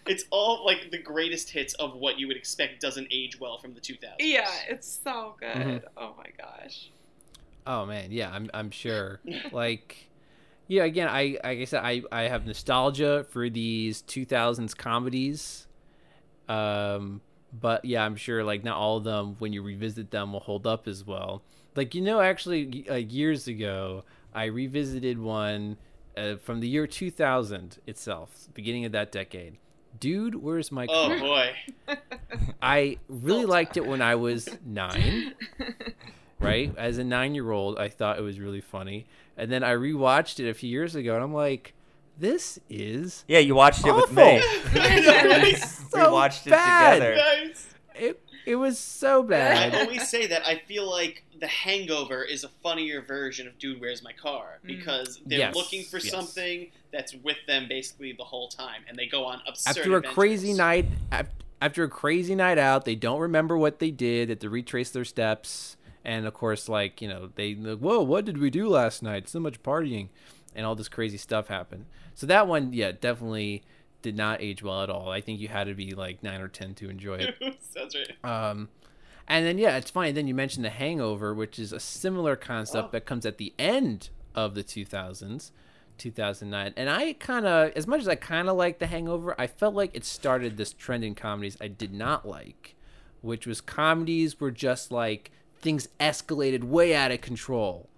[0.07, 3.75] it's all like the greatest hits of what you would expect doesn't age well from
[3.75, 5.57] the 2000s Yeah, it's so good.
[5.57, 5.83] Mhm.
[5.97, 6.91] Oh my gosh.
[7.67, 9.21] Oh man, yeah, I'm I'm sure.
[9.51, 10.09] like,
[10.69, 15.67] yeah, again, I like I said, I I have nostalgia for these 2000s comedies.
[16.49, 17.21] Um,
[17.53, 20.67] but yeah, I'm sure like not all of them when you revisit them will hold
[20.67, 21.43] up as well.
[21.75, 24.05] Like you know, actually, uh, years ago,
[24.35, 25.77] I revisited one
[26.17, 29.59] uh, from the year 2000 itself, beginning of that decade.
[29.99, 31.53] Dude, where's my oh boy
[32.61, 35.35] I really liked it when I was nine
[36.39, 36.73] right?
[36.77, 39.07] As a nine year old, I thought it was really funny.
[39.37, 41.75] And then I rewatched it a few years ago and I'm like,
[42.19, 44.43] this is Yeah, you watched it with me.
[44.73, 45.43] Really?
[45.43, 46.95] we so watched it bad.
[46.95, 47.17] together.
[47.17, 49.75] nice it it was so bad.
[49.75, 53.81] I always say that I feel like The Hangover is a funnier version of Dude,
[53.81, 54.61] Where's My Car?
[54.65, 54.69] Mm.
[54.69, 56.11] Because they're Yes, looking for yes.
[56.11, 60.03] something that's with them basically the whole time, and they go on absurd After a
[60.03, 60.87] crazy night
[61.61, 64.91] after a crazy night out, they don't remember what they did, That they have retrace
[64.91, 65.76] their steps.
[66.07, 69.29] And of course, like, you know, they like, whoa, what did we do last night?
[69.29, 70.09] So much partying
[70.55, 71.87] and all this crazy stuff happened.
[72.15, 73.65] So that one, yeah, definitely
[74.03, 75.11] did not age well at all.
[75.11, 77.35] I think you had to be like nine or ten to enjoy it.
[77.61, 78.25] Sounds right.
[78.51, 78.69] Um,
[79.27, 80.13] and then yeah, it's funny.
[80.13, 82.91] Then you mentioned the Hangover, which is a similar concept Oh.
[82.93, 85.51] that comes at the end of the 2000s,
[85.99, 86.73] 2009.
[86.77, 89.75] And I kind of, as much as I kind of like the Hangover, I felt
[89.75, 92.77] like it started this trend in comedies I did not like,
[93.23, 97.89] which was comedies were just like things escalated way out of control.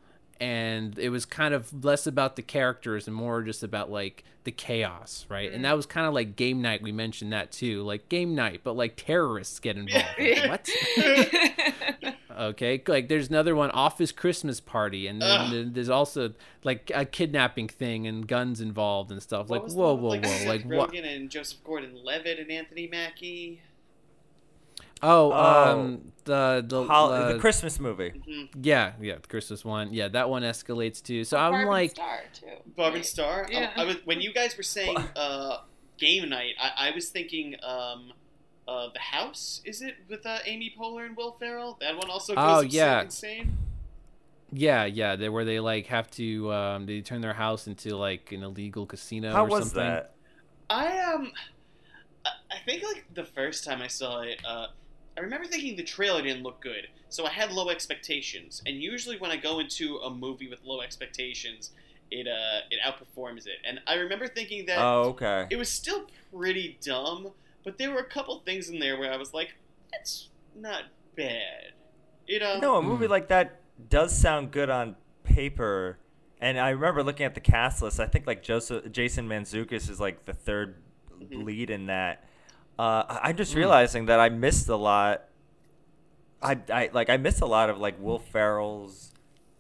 [0.40, 4.52] And it was kind of less about the characters and more just about like the
[4.52, 5.50] chaos, right?
[5.50, 5.62] And mm.
[5.64, 6.80] that was kind of like game night.
[6.80, 10.06] We mentioned that too, like game night, but like terrorists get involved.
[10.18, 12.14] Like, what?
[12.38, 17.66] Okay, like there's another one, Office Christmas Party, and then there's also like a kidnapping
[17.66, 19.48] thing and guns involved and stuff.
[19.48, 20.94] What like whoa, whoa, with, whoa, Seth like what?
[20.94, 23.60] And Joseph Gordon-Levitt and Anthony Mackie.
[25.02, 25.34] Oh, Oh.
[25.78, 28.10] um, the the, Hol- uh, the Christmas movie.
[28.10, 28.48] Mhm.
[28.62, 31.24] yeah, yeah, the Christmas one, yeah, that one escalates too.
[31.24, 32.46] So I'm Barb like, Star too.
[32.76, 33.06] Barb and Right.
[33.06, 33.46] Star.
[33.50, 33.70] Yeah.
[33.76, 35.58] I, was when you guys were saying uh,
[35.98, 36.54] game night.
[36.60, 38.12] I, I was thinking um,
[38.66, 39.62] uh, the house.
[39.64, 41.78] Is it with uh, Amy Poehler and Will Ferrell?
[41.80, 43.02] That one also goes Oh, yeah.
[43.02, 43.56] insane.
[44.52, 48.32] yeah, yeah, they where they like have to um they turn their house into like
[48.32, 49.82] an illegal casino How or was something.
[49.84, 50.14] that?
[50.70, 51.32] I um,
[52.24, 54.66] I, I think like the first time I saw it, uh,
[55.18, 58.62] I remember thinking the trailer didn't look good, so I had low expectations.
[58.66, 61.72] And usually when I go into a movie with low expectations,
[62.10, 63.56] it uh it outperforms it.
[63.66, 65.46] And I remember thinking that Oh, okay.
[65.50, 67.32] it was still pretty dumb,
[67.64, 69.54] but there were a couple things in there where I was like,
[69.90, 70.84] that's not
[71.16, 71.72] bad.
[72.28, 72.60] You know?
[72.60, 73.10] No, a movie Hmm.
[73.12, 73.60] like that
[73.90, 74.94] does sound good on
[75.24, 75.98] paper.
[76.40, 77.98] And I remember looking at the cast list.
[77.98, 80.76] I think like Joseph, Jason Mantzoukas is like the third
[81.20, 81.44] Mhm.
[81.44, 82.27] lead in that.
[82.78, 83.58] Uh, I- I'm just Hmm.
[83.58, 85.24] realizing that I missed a lot.
[86.40, 89.12] I, I like I missed a lot of like Will Ferrell's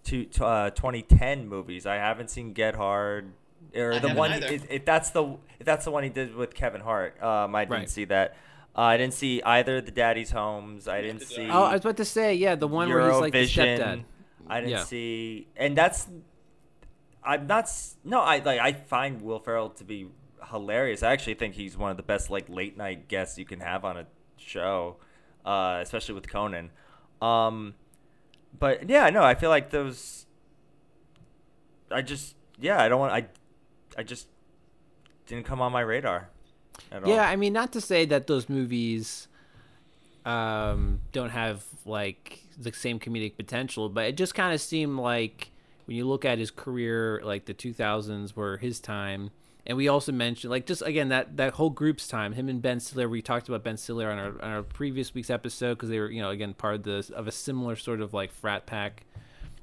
[0.04, 1.86] two, t- uh, 2010 movies.
[1.86, 3.32] I haven't seen Get Hard
[3.74, 4.46] or I the one either.
[4.46, 7.20] if, if that's the if that's the one he did with Kevin Hart.
[7.22, 7.90] Um, I didn't Right.
[7.90, 8.36] see that.
[8.76, 10.86] Uh, I didn't see either the Daddy's Homes.
[10.86, 11.46] I didn't see.
[11.48, 11.54] I.
[11.56, 13.78] Oh, I was about to say, yeah, the one where he's like the Eurovision.
[13.78, 14.04] stepdad.
[14.46, 14.84] I didn't Yeah.
[14.84, 16.06] see, and that's.
[17.24, 17.68] I'm not.
[18.04, 18.60] No, I like.
[18.60, 20.06] I find Will Ferrell to be
[20.50, 21.02] hilarious.
[21.02, 23.84] I actually think he's one of the best like late night guests you can have
[23.84, 24.96] on a show,
[25.44, 26.70] uh, especially with Conan.
[27.20, 27.74] Um,
[28.58, 30.26] but yeah, no, I feel like those.
[31.90, 33.26] I just yeah, I don't want I,
[33.96, 34.28] I just
[35.26, 36.30] didn't come on my radar.
[36.92, 37.10] At all.
[37.10, 39.28] Yeah, I mean, not to say that those movies
[40.24, 45.50] um, don't have like the same comedic potential, but it just kind of seemed like
[45.86, 49.30] when you look at his career, like the 2000s were his time.
[49.68, 52.32] And we also mentioned, like, just again that that whole group's time.
[52.32, 53.08] Him and Ben Stiller.
[53.08, 56.10] We talked about Ben Stiller on our on our previous week's episode because they were,
[56.10, 59.04] you know, again part of the of a similar sort of like frat pack.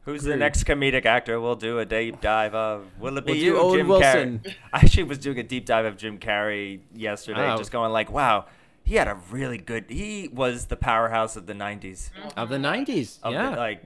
[0.04, 0.34] Who's Great.
[0.34, 2.86] the next comedic actor we'll do a deep dive of?
[3.00, 4.40] Will it be We'll you, Owen Jim Wilson.
[4.46, 4.56] Carrey?
[4.72, 7.58] I actually was doing a deep dive of Jim Carrey yesterday, Oh.
[7.58, 8.46] just going like, wow,
[8.84, 9.86] he had a really good.
[9.90, 12.12] He was the powerhouse of the '90s.
[12.38, 13.50] Of the 90s, Of yeah.
[13.50, 13.82] the, like,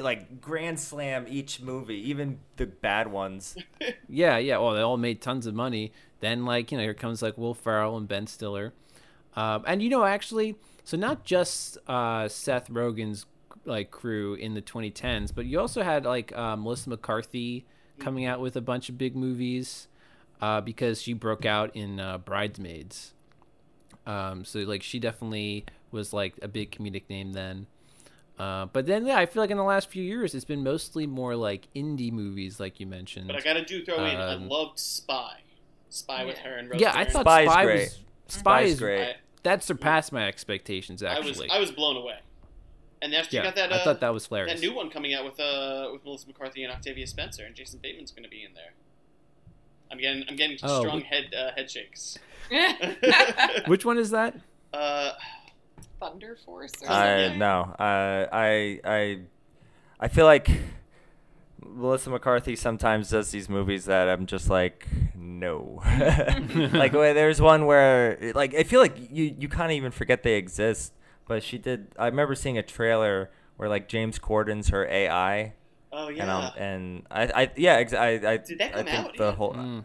[0.00, 3.56] like grand slam each movie, even the bad ones.
[4.08, 4.58] Yeah, yeah.
[4.58, 5.92] Well, they all made tons of money.
[6.20, 8.72] Then, like, you know, here comes like Will Ferrell and Ben Stiller,
[9.34, 13.26] um, and you know, actually, so not just uh, Seth Rogen's
[13.64, 17.66] like crew in the 2010s, but you also had like uh, Melissa McCarthy
[17.98, 19.88] coming out with a bunch of big movies.
[20.40, 23.14] uh, because she broke out in uh, Bridesmaids.
[24.06, 27.66] Um, so like she definitely was like a big comedic name then.
[28.38, 31.06] Uh, but then yeah, I feel like in the last few years it's been mostly
[31.06, 33.26] more like indie movies, like you mentioned.
[33.28, 35.40] But I gotta do throw in, I Um, loved Spy.
[35.88, 37.80] Spy with her and Rose yeah, I thought Spy's Spy great.
[37.80, 37.92] was
[38.28, 39.02] Spy Spy's is great.
[39.02, 39.14] I,
[39.44, 41.42] that surpassed my expectations Actually, I was.
[41.52, 42.18] I was blown away.
[43.00, 43.72] And after she yeah, got that.
[43.72, 44.60] Uh, I thought that was hilarious.
[44.60, 47.78] that new one coming out with uh with Melissa McCarthy and Octavia Spencer, and Jason
[47.82, 48.72] Bateman's going to be in there.
[49.90, 52.18] I'm getting I'm getting Oh, strong we- head uh, head shakes.
[53.66, 54.34] Which one is that?
[54.72, 55.12] Uh,
[56.00, 57.38] Thunder Force or I something.
[57.38, 57.60] no.
[57.78, 59.18] Uh, I I
[60.00, 60.48] I feel like
[61.60, 65.82] Melissa McCarthy sometimes does these movies that I'm just like no.
[66.72, 70.22] like where there's one where like I feel like you you kind of even forget
[70.22, 70.92] they exist.
[71.28, 71.88] But she did.
[71.98, 75.54] I remember seeing a trailer where like James Corden's her AI,
[75.92, 76.36] oh and yeah.
[76.38, 79.24] um, and I I yeah ex- I I Did that I come think out the
[79.24, 79.34] yet?
[79.34, 79.54] whole.
[79.54, 79.84] Mm,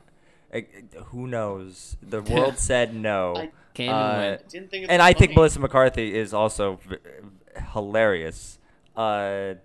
[0.53, 0.65] I-
[1.05, 1.97] who knows?
[2.03, 3.35] The world said no.
[3.35, 4.49] I came Uh, and went.
[4.49, 5.35] didn't think and was I think.
[5.35, 6.97] Melissa McCarthy is also v-
[7.73, 8.59] hilarious.
[8.95, 9.55] Uh,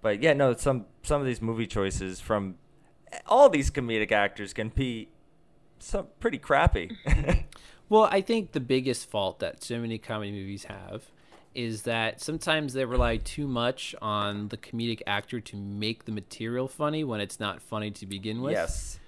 [0.00, 2.56] but yeah, no, some some of these movie choices from
[3.26, 5.08] all these comedic actors can be
[5.78, 6.96] some pretty crappy.
[7.88, 11.10] Well, I think the biggest fault that so many comedy movies have
[11.54, 16.68] is that sometimes they rely too much on the comedic actor to make the material
[16.68, 18.52] funny when it's not funny to begin with.
[18.52, 18.98] yes.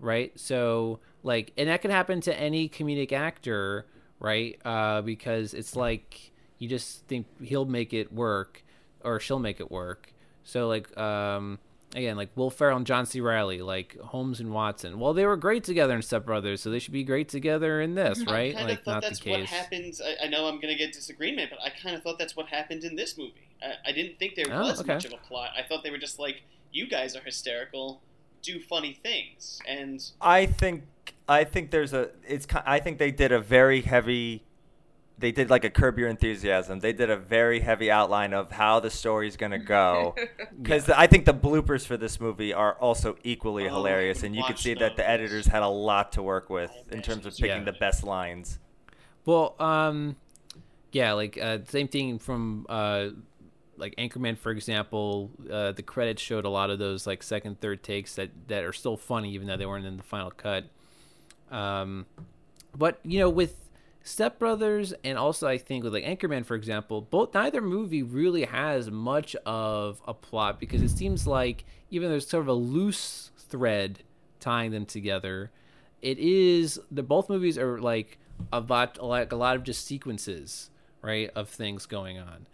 [0.00, 0.38] Right?
[0.38, 3.86] So, like, and that could happen to any comedic actor,
[4.20, 4.58] right?
[4.64, 8.62] Uh, because it's like you just think he'll make it work
[9.02, 10.12] or she'll make it work.
[10.44, 11.58] So, like, um,
[11.94, 13.20] again, like Will Ferrell and John C.
[13.20, 14.98] Reilly, like Holmes and Watson.
[14.98, 17.94] Well, they were great together in Step Brothers, so they should be great together in
[17.94, 18.54] this, right?
[18.54, 19.50] I kind Like, of thought not that's the what case.
[19.50, 19.94] happened.
[20.04, 22.46] I, I know I'm going to get disagreement, but I kind of thought that's what
[22.46, 23.34] happened in this movie.
[23.62, 24.94] I, I didn't think there Oh, was okay.
[24.94, 25.50] much of a plot.
[25.56, 26.42] I thought they were just like,
[26.72, 28.00] you guys are hysterical,
[28.42, 30.84] do funny things, and I think
[31.28, 34.44] I think there's a it's ki- I think they did a very heavy
[35.20, 36.78] they did like a curb your enthusiasm.
[36.78, 40.14] They did a very heavy outline of how the story's going to go.
[40.62, 44.42] Because I think the bloopers for this movie are also equally Oh, hilarious, and you
[44.44, 47.26] could watch see that the editors had a lot to work with I in terms
[47.26, 47.72] of picking so.
[47.72, 48.60] the best lines.
[49.24, 50.14] Well, um,
[50.92, 53.08] yeah, like uh, same thing from uh,
[53.78, 55.30] like Anchorman, for example.
[55.50, 58.72] Uh, the credits showed a lot of those like second, third takes that that are
[58.72, 60.64] still funny, even though they weren't in the final cut.
[61.50, 62.06] Um,
[62.76, 63.68] but you know, with
[64.02, 68.44] Step Brothers, and also I think with like Anchorman, for example, both neither movie really
[68.44, 73.30] has much of a plot because it seems like even there's sort of a loose
[73.36, 74.00] thread
[74.40, 75.50] tying them together.
[76.00, 78.18] It is the both movies are like
[78.52, 80.70] a lot like a lot of just sequences,
[81.02, 82.46] right, of things going on.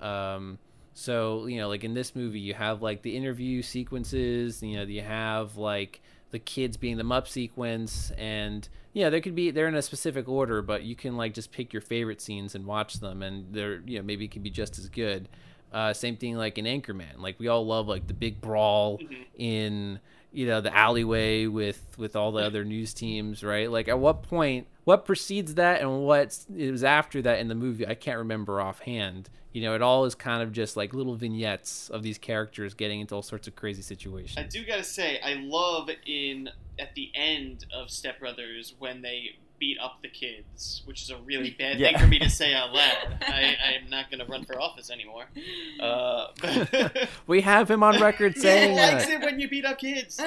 [0.00, 0.58] Um,
[0.94, 4.62] so you know, like in this movie, you have like the interview sequences.
[4.62, 9.34] You know, you have like the kids being the Mupp sequence, and yeah, there could
[9.34, 12.54] be they're in a specific order, but you can like just pick your favorite scenes
[12.54, 15.28] and watch them, and they're you know maybe it can be just as good.
[15.72, 19.00] Uh, same thing like in Anchorman, like we all love like the big brawl
[19.38, 19.98] in
[20.32, 23.70] you know the alleyway with with all the other news teams, right?
[23.70, 27.86] Like at what point, what precedes that, and what is after that in the movie?
[27.86, 29.28] I can't remember offhand.
[29.52, 33.00] You know, it all is kind of just like little vignettes of these characters getting
[33.00, 34.38] into all sorts of crazy situations.
[34.38, 39.36] I do gotta say, I love in at the end of Step Brothers when they
[39.62, 41.90] beat up the kids, which is a really bad Yeah.
[41.90, 43.16] thing for me to say out loud.
[43.22, 45.26] I, I am not gonna run for office anymore.
[45.80, 46.26] Uh,
[47.26, 49.14] We have him on record saying he likes that.
[49.14, 50.20] it when you beat up kids.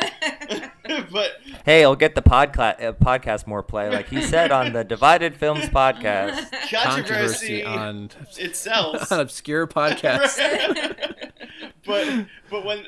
[1.11, 1.31] but
[1.65, 5.35] Hey, I'll get the podcla- uh, podcast more play, like he said on the Divided
[5.37, 6.49] Films podcast.
[6.71, 9.11] Controversy controversy on, itself.
[9.11, 10.39] on obscure podcasts.
[11.85, 12.85] But but when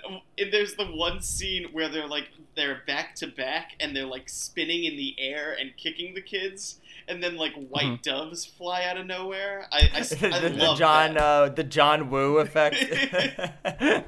[0.51, 4.83] there's the one scene where they're like they're back to back and they're like spinning
[4.83, 9.05] in the air and kicking the kids and then like white doves fly out of
[9.05, 9.67] nowhere.
[9.71, 10.15] I, I, I the,
[10.49, 11.23] the love John that.
[11.23, 12.75] uh, the John Woo effect.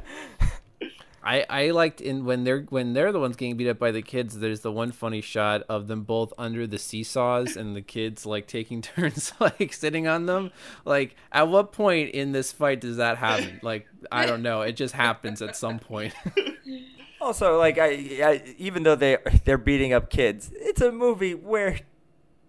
[1.23, 4.01] I, I liked in when they're when they're the ones getting beat up by the
[4.01, 4.39] kids.
[4.39, 8.47] There's the one funny shot of them both under the seesaws and the kids like
[8.47, 10.51] taking turns like sitting on them.
[10.85, 13.59] Like at what point in this fight does that happen?
[13.63, 14.61] Like I don't know.
[14.61, 16.13] It just happens at some point.
[17.21, 17.87] Also, like I,
[18.23, 21.77] I, even though they they're beating up kids, it's a movie where,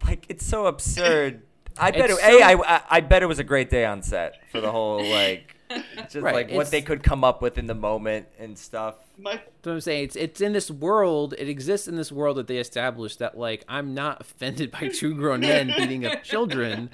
[0.07, 1.43] like, it's so absurd.
[1.77, 3.85] I bet it, It's a so- I, I I bet it was a great day
[3.85, 5.57] on set for the whole like,
[5.97, 8.97] just Right, like what it's- they could come up with in the moment and stuff.
[9.19, 11.35] My So I'm saying it's it's in this world.
[11.39, 15.15] It exists in this world that they established that like I'm not offended by two
[15.15, 16.91] grown men beating up children.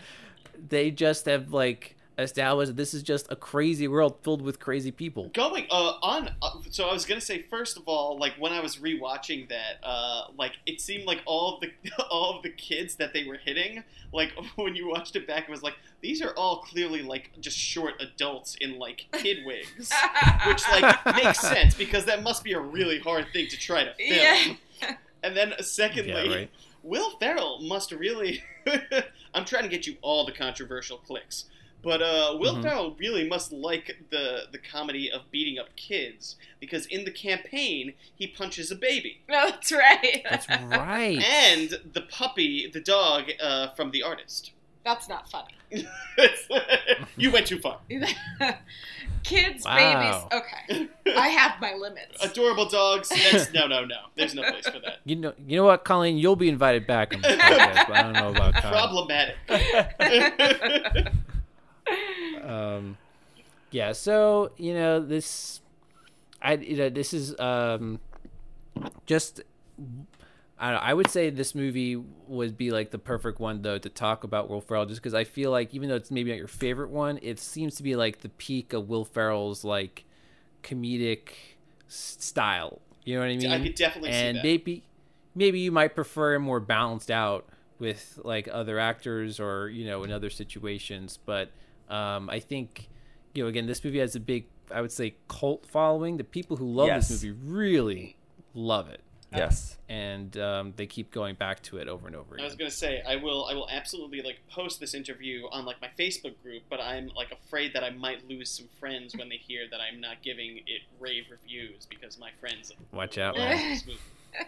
[0.68, 4.90] They just have like establish that this is just a crazy world filled with crazy
[4.90, 5.28] people.
[5.34, 8.60] Going uh, on, uh, so I was gonna say first of all, like when I
[8.60, 11.72] was rewatching that, uh, like it seemed like all of the
[12.10, 15.50] all of the kids that they were hitting, like when you watched it back, it
[15.50, 19.92] was like these are all clearly like just short adults in like kid wigs,
[20.46, 23.94] which like makes sense because that must be a really hard thing to try to
[23.94, 24.58] film.
[24.80, 24.96] Yeah.
[25.22, 26.50] And then secondly, Yeah, right.
[26.82, 28.44] Will Ferrell must really.
[29.34, 31.46] I'm trying to get you all the controversial clicks,
[31.86, 32.62] but uh, Will Mhm.
[32.62, 37.94] Ferrell really must like the the comedy of beating up kids because in the campaign
[38.14, 40.22] he punches a baby no, that's right.
[40.28, 41.18] That's right.
[41.22, 44.50] and the puppy, the dog uh, from The Artist.
[44.84, 45.54] That's not funny.
[47.16, 47.78] you went too far.
[49.24, 50.28] Kids, Wow.
[50.30, 50.40] babies.
[50.40, 52.24] Okay, I have my limits.
[52.24, 53.08] Adorable dogs.
[53.08, 53.96] That's, no, no, no.
[54.16, 54.98] There's no place for that.
[55.04, 56.16] You know, you know what, Colleen?
[56.18, 58.70] You'll be invited back on the podcast, but I don't know about Kyle.
[58.72, 59.36] Problematic.
[62.42, 62.96] Um,
[63.70, 63.92] yeah.
[63.92, 65.60] So you know this,
[66.40, 68.00] I you know this is um,
[69.06, 69.42] just.
[70.58, 73.76] I don't know, I would say this movie would be like the perfect one though
[73.76, 76.38] to talk about Will Ferrell, just because I feel like even though it's maybe not
[76.38, 80.04] your favorite one, it seems to be like the peak of Will Ferrell's like
[80.62, 81.28] comedic
[81.88, 82.80] style.
[83.04, 83.50] You know what I mean?
[83.50, 84.82] I could definitely see and maybe
[85.34, 87.46] maybe you might prefer him more balanced out
[87.78, 91.50] with like other actors or you know in other situations but
[91.88, 92.88] um i think
[93.34, 96.56] you know again this movie has a big i would say cult following the people
[96.56, 97.08] who love Yes.
[97.08, 98.16] this movie really
[98.54, 99.00] love it
[99.34, 99.76] Yes.
[99.90, 102.44] and um, they keep going back to it over and over Again.
[102.44, 105.78] I was gonna say I will I will absolutely like post this interview on like
[105.82, 109.36] my Facebook group, but I'm like afraid that I might lose some friends when they
[109.36, 113.78] hear that I'm not giving it rave reviews because my friends watch out man.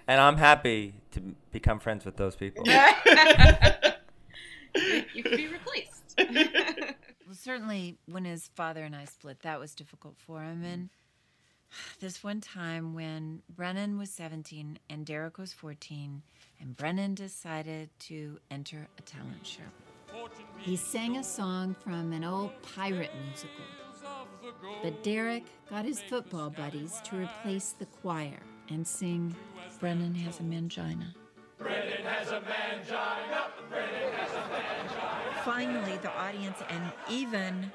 [0.06, 1.20] And I'm happy to
[1.50, 2.62] become friends with those people.
[2.70, 2.72] you
[5.14, 6.18] you could be replaced.
[7.28, 10.64] Well, certainly when his father and I split, that was difficult for him.
[10.64, 10.88] And
[12.00, 16.22] this one time when Brennan was 17 and Derek was 14,
[16.58, 19.60] and Brennan decided to enter a talent show.
[20.56, 23.66] He sang a song from an old pirate musical.
[24.82, 29.36] But Derek got his football buddies to replace the choir and sing
[29.80, 31.14] Brennan has a mangina.
[31.58, 33.48] Brennan has a mangina.
[35.48, 37.72] Finally, the audience and even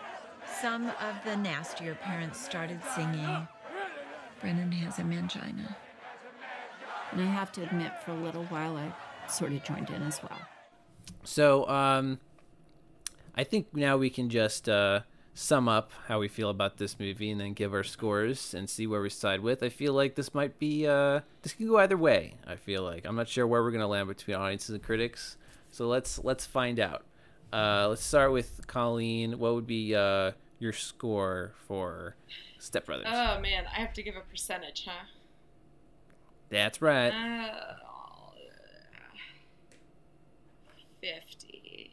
[0.61, 3.47] some of the nastier parents started singing,
[4.39, 5.75] Brennan has a mangina.
[7.11, 8.93] And I have to admit, for a little while, I
[9.27, 10.39] sort of joined in as well.
[11.23, 12.19] so um
[13.35, 14.99] i think now we can just uh
[15.33, 18.85] sum up how we feel about this movie and then give our scores and see
[18.85, 21.97] where we side with i feel like this might be uh this can go either
[21.97, 25.37] way i feel like i'm not sure where we're gonna land between audiences and critics
[25.71, 27.03] so let's let's find out
[27.53, 32.15] uh let's start with colleen what would be uh your score for
[32.57, 35.05] step brothers oh man, I have to give a percentage, huh?
[36.49, 37.73] that's right Uh,
[41.01, 41.91] Fifty.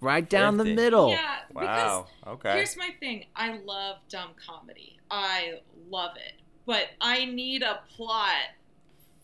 [0.00, 2.06] right down the middle Yeah, Wow.
[2.26, 2.52] Okay.
[2.54, 3.26] Here's my thing.
[3.36, 4.98] I love dumb comedy.
[5.10, 6.32] I love it.
[6.66, 8.34] But I need a plot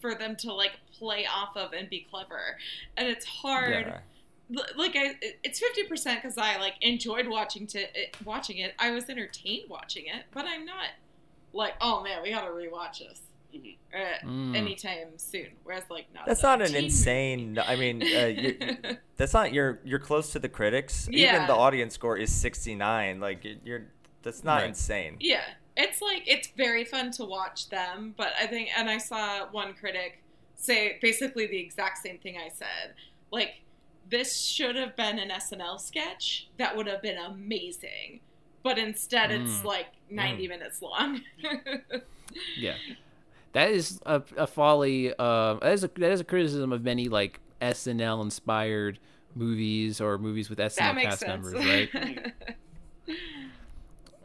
[0.00, 2.56] for them to like play off of and be clever.
[2.96, 3.86] And it's hard.
[3.86, 3.98] Yeah.
[4.56, 8.74] L- Like I, it's fifty percent because I like enjoyed watching to it, watching it.
[8.78, 10.86] I was entertained watching it, but I'm not
[11.52, 13.20] like, oh man, we gotta rewatch this
[13.54, 13.76] Mhm.
[13.94, 14.56] uh, Mm.
[14.56, 15.48] anytime soon.
[15.64, 17.58] Whereas like, not That's not an teen insane.
[17.58, 18.56] I mean, uh, you,
[19.16, 19.52] that's not.
[19.52, 21.08] You're you're close to the critics.
[21.08, 21.46] Even Yeah.
[21.46, 23.20] the audience score is 69.
[23.20, 23.86] Like you- you're.
[24.22, 24.68] That's not Right.
[24.68, 25.16] insane.
[25.20, 25.42] Yeah,
[25.76, 29.72] it's like it's very fun to watch them, but I think, and I saw one
[29.74, 30.22] critic
[30.56, 32.94] say basically the exact same thing I said.
[33.30, 33.62] Like,
[34.08, 38.20] this should have been an SNL sketch that would have been amazing,
[38.62, 39.64] but instead it's Mm.
[39.64, 41.20] like 90 minutes long.
[42.56, 42.76] Yeah,
[43.54, 45.12] that is a, a folly.
[45.18, 49.00] Uh, that is a that is a criticism of many like SNL inspired
[49.34, 51.28] movies or movies with SNL cast sense.
[51.44, 52.32] members, right?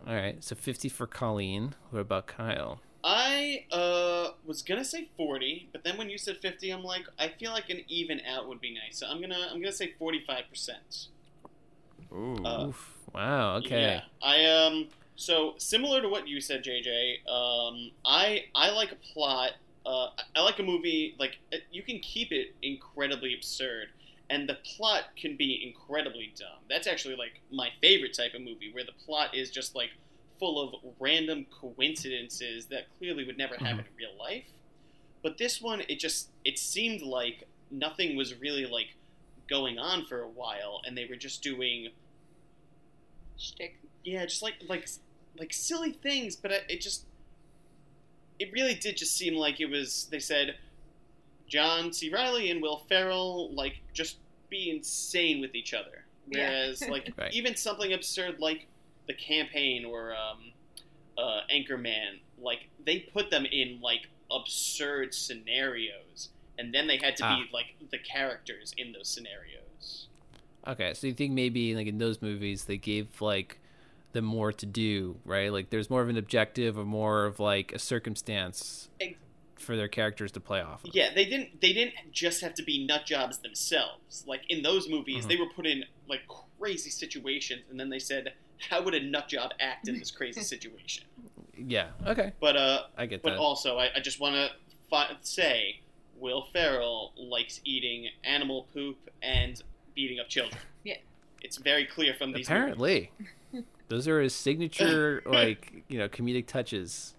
[0.08, 1.74] All right, so fifty for Colleen.
[1.90, 2.80] What about Kyle?
[3.08, 7.28] I uh was gonna say forty, but then when you said fifty, I'm like, I
[7.28, 8.98] feel like an even out would be nice.
[8.98, 11.10] So I'm gonna I'm gonna say forty five percent.
[12.12, 12.44] Ooh.
[12.44, 13.58] Uh, Oof, wow.
[13.58, 13.80] Okay.
[13.80, 14.02] Yeah.
[14.24, 17.28] I um so similar to what you said, JJ.
[17.30, 19.52] Um, I I like a plot.
[19.86, 21.38] Uh, I like a movie like
[21.72, 23.90] you can keep it incredibly absurd,
[24.32, 26.58] and the plot can be incredibly dumb.
[26.68, 29.92] That's actually like my favorite type of movie, where the plot is just like
[30.40, 33.88] full of random coincidences that clearly would never happen mm-hmm.
[33.88, 34.46] in real life.
[35.24, 38.96] But this one, it just it seemed like nothing was really like
[39.50, 41.90] going on for a while, and they were just doing
[43.38, 43.78] Shtick.
[44.04, 44.88] yeah, just like like
[45.38, 47.06] like silly things, but it just
[48.40, 50.08] it really did just seem like it was.
[50.12, 50.56] They said
[51.48, 52.10] John C.
[52.10, 54.18] Reilly and Will Ferrell like just
[54.50, 56.50] be insane with each other, Yeah.
[56.50, 57.34] whereas like Right.
[57.34, 58.68] even something absurd like
[59.08, 60.52] the campaign or um,
[61.18, 67.26] uh, Anchorman, like they put them in like absurd scenarios, and then they had to
[67.26, 67.38] Ah.
[67.38, 70.08] be like the characters in those scenarios.
[70.68, 73.60] Okay, so you think maybe like in those movies they gave like
[74.14, 75.52] them more to do, right?
[75.52, 79.20] Like there's more of an objective or more of like a circumstance Ex-
[79.60, 80.84] for their characters to play off.
[80.84, 80.96] Of.
[80.96, 81.62] Yeah, they didn't.
[81.62, 84.24] They didn't just have to be nut jobs themselves.
[84.26, 85.30] Like in those movies, Mhm.
[85.30, 86.22] they were put in like
[86.60, 88.34] crazy situations, and then they said,
[88.70, 91.04] "How would a nut job act in this crazy situation?"
[91.58, 91.88] Yeah.
[92.06, 92.34] Okay.
[92.40, 93.40] But uh, I get but that.
[93.40, 94.50] also, I, I just want to
[94.90, 95.80] fi- say,
[96.18, 99.62] Will Ferrell likes eating animal poop and
[99.96, 100.60] beating up children.
[100.84, 100.98] Yeah.
[101.42, 102.46] it's very clear from these.
[102.46, 103.10] Apparently,
[103.88, 107.16] those are his signature like you know comedic touches.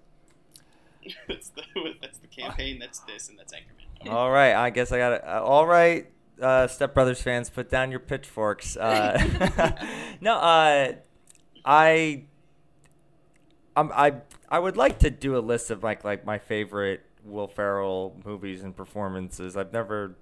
[1.26, 1.62] that's the
[2.00, 2.78] that's the campaign.
[2.78, 4.12] That's this, and that's Anchorman.
[4.12, 5.24] All right, I guess I got it.
[5.26, 6.06] Uh, all right,
[6.40, 8.76] uh, Step Brothers fans, put down your pitchforks.
[8.76, 9.18] Uh,
[10.20, 10.92] no, uh,
[11.66, 12.24] I,
[13.76, 14.14] I'm, I,
[14.48, 18.62] I would like to do a list of like like my favorite Will Ferrell movies
[18.62, 19.56] and performances.
[19.56, 20.16] I've never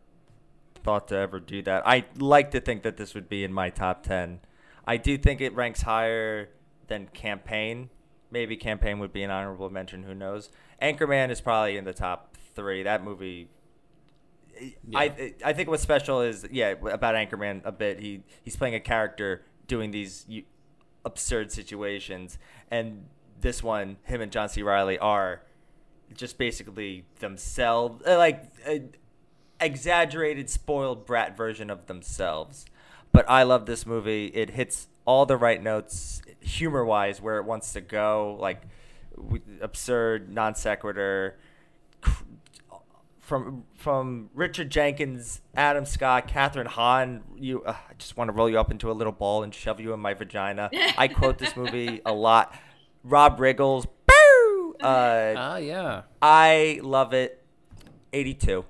[0.82, 1.86] thought to ever do that.
[1.86, 4.40] I like to think that this would be in my top ten.
[4.86, 6.48] I do think it ranks higher
[6.88, 7.90] than Campaign.
[8.30, 10.02] Maybe Campaign would be an honorable mention.
[10.02, 10.50] Who knows?
[10.82, 12.82] Anchorman is probably in the top three.
[12.82, 13.48] That movie.
[14.60, 14.98] yeah.
[14.98, 18.00] I I think what's special is yeah about Anchorman a bit.
[18.00, 20.26] He he's playing a character doing these
[21.04, 22.38] absurd situations,
[22.70, 23.06] and
[23.40, 24.62] this one, him and John C.
[24.62, 25.42] Reilly are
[26.14, 28.82] just basically themselves, uh, like a
[29.60, 32.66] exaggerated, spoiled brat version of themselves.
[33.12, 34.26] But I love this movie.
[34.26, 38.36] It hits all the right notes, humor wise, where it wants to go.
[38.40, 38.62] Like
[39.60, 41.36] absurd, non sequitur.
[43.24, 48.32] Cr- From from Richard Jenkins, Adam Scott, Kathryn Hahn, you uh, I just want to
[48.32, 50.70] roll you up into a little ball and shove you in my vagina.
[50.98, 52.54] I quote this movie a lot.
[53.02, 54.76] Rob Riggles, boo!
[54.80, 56.02] Uh, Ah, yeah.
[56.22, 57.42] I love it.
[58.12, 58.64] 82.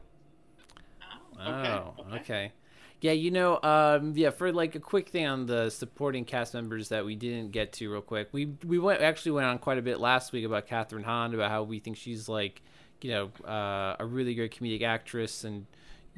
[1.40, 2.52] Oh, okay.
[3.00, 6.88] Yeah, you know, um, yeah, for like a quick thing on the supporting cast members
[6.88, 8.28] that we didn't get to real quick.
[8.32, 11.50] We we went actually went on quite a bit last week about Kathryn Hahn about
[11.50, 12.62] how we think she's like,
[13.00, 15.66] you know, uh, a really great comedic actress and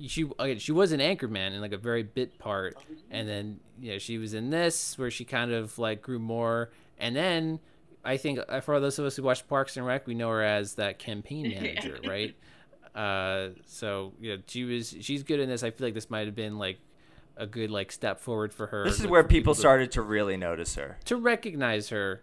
[0.06, 2.76] she again, she was an anchorman in like a very bit part
[3.10, 6.70] and then you know she was in this where she kind of like grew more
[6.98, 7.58] and then
[8.04, 10.42] I think uh, for those of us who watched Parks and Rec we know her
[10.42, 12.36] as that campaign manager right
[12.96, 15.62] uh, so you know, she was she's good in this.
[15.62, 16.78] I feel like this might have been like
[17.36, 18.84] a good like step forward for her.
[18.84, 20.98] This is like, where for people to- started to really notice her.
[21.04, 22.22] to recognize her,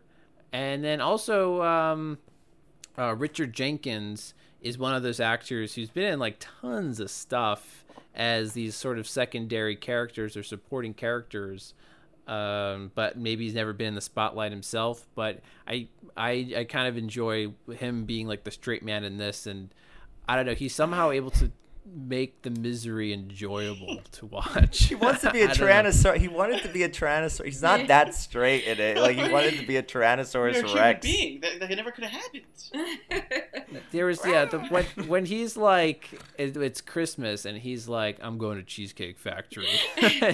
[0.51, 2.18] and then also um,
[2.97, 4.34] uh, Richard Jenkins
[4.64, 7.86] is one of those actors who's been in like tons of stuff
[8.16, 11.74] as these sort of secondary characters or supporting characters.
[12.26, 15.05] Um, but maybe he's never been in the spotlight himself.
[15.14, 19.45] But I, I, I kind of enjoy him being like the straight man in this,
[19.45, 19.74] and
[20.28, 20.53] I don't know.
[20.53, 21.51] He's somehow able to
[21.86, 24.86] make the misery enjoyable to watch.
[24.86, 26.18] He wants to be a don't tyrannosaur.
[26.18, 27.46] He wanted to be a tyrannosaur.
[27.46, 28.98] He's not that straight in it.
[28.98, 31.06] Like he wanted to be a You're a Tyrannosaurus human Rex.
[31.06, 31.42] being.
[31.42, 32.44] That, that never could have happened.
[33.92, 38.38] There was yeah the, when when he's like it, it's Christmas and he's like I'm
[38.38, 39.68] going to Cheesecake Factory.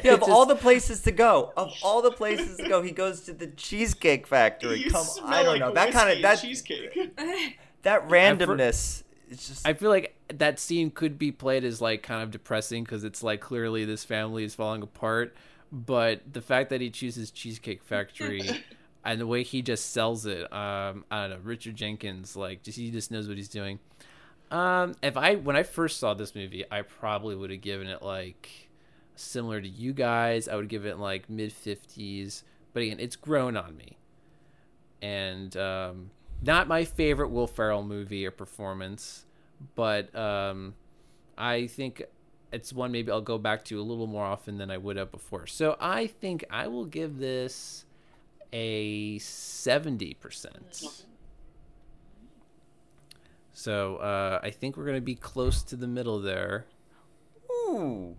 [0.03, 3.21] Yeah, of all the places to go, of all the places to go, he goes
[3.21, 4.83] to the Cheesecake Factory.
[4.83, 7.15] You Come, smell I don't like know that kind of that cheesecake.
[7.83, 9.03] that randomness.
[9.29, 12.83] It's just I feel like that scene could be played as like kind of depressing
[12.83, 15.35] because it's like clearly this family is falling apart,
[15.71, 18.41] but the fact that he chooses Cheesecake Factory
[19.05, 22.77] and the way he just sells it, um, I don't know, Richard Jenkins, like just
[22.77, 23.79] he just knows what he's doing.
[24.51, 28.01] Um, if I when I first saw this movie, I probably would have given it
[28.01, 28.69] like
[29.15, 30.47] similar to you guys.
[30.47, 32.43] I would give it like mid fifties,
[32.73, 33.97] but again, it's grown on me,
[35.03, 36.09] and um,
[36.41, 39.25] not my favorite Will Ferrell movie or performance,
[39.75, 40.73] but um,
[41.37, 42.03] I think
[42.51, 45.11] it's one maybe I'll go back to a little more often than I would have
[45.11, 45.45] before.
[45.47, 47.85] So I think I will give this
[48.51, 50.83] a seventy percent.
[53.53, 56.65] So uh, I think we're gonna be close to the middle there.
[57.51, 58.15] ooh,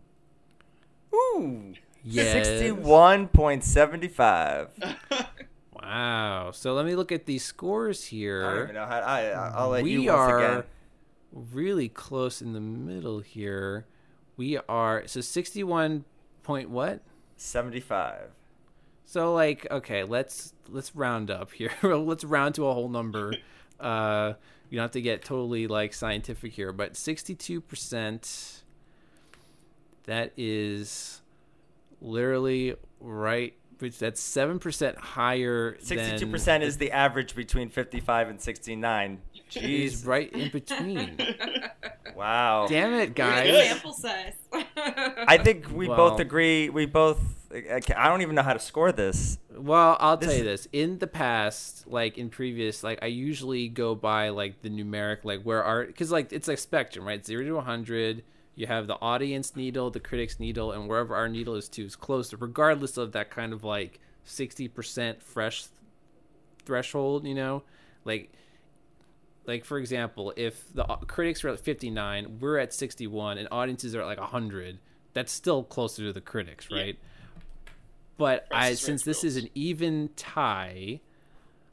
[1.14, 1.74] ooh,
[2.04, 2.32] Yes.
[2.46, 4.68] sixty-one point seventy-five.
[5.90, 6.50] Wow.
[6.52, 8.46] So let me look at these scores here.
[8.46, 9.00] I don't even know how.
[9.00, 10.64] I I'll let we you once are again.
[11.32, 13.86] really close in the middle here.
[14.36, 16.04] We are so sixty-one
[16.44, 17.02] point what?
[17.36, 18.30] Seventy-five.
[19.04, 21.72] So like, okay, let's let's round up here.
[21.82, 23.34] let's round to a whole number.
[23.80, 24.34] Uh,
[24.68, 28.62] you don't have to get totally like scientific here, but sixty-two percent.
[30.04, 31.22] That is
[32.02, 33.54] literally right.
[33.80, 35.76] Which that's seven percent higher.
[35.80, 39.20] Sixty-two percent is the average between fifty-five and sixty-nine.
[39.32, 41.16] He's Jeez, right in between.
[42.14, 42.66] wow.
[42.68, 43.68] Damn it, guys!
[43.68, 44.34] sample size.
[44.52, 46.68] I think we Well- both agree.
[46.68, 47.20] We both.
[47.52, 49.38] I don't even know how to score this.
[49.52, 50.68] Well, I'll This tell you this.
[50.72, 55.42] In the past, like in previous, like I usually go by like the numeric, like
[55.42, 57.24] where are because like it's like spectrum, right?
[57.26, 58.22] Zero to 100.
[58.56, 61.96] You have the audience needle, the critics needle, and wherever our needle is to is
[61.96, 65.64] closer, regardless of that kind of like 60% fresh
[66.64, 67.62] threshold, you know?
[68.04, 68.32] Like,
[69.46, 73.94] like for example, if the uh, critics are at 59, we're at 61, and audiences
[73.94, 74.78] are at like 100,
[75.12, 76.80] that's still closer to the critics, Yeah.
[76.80, 76.98] right?
[78.18, 81.00] But Price I, since this is an even tie,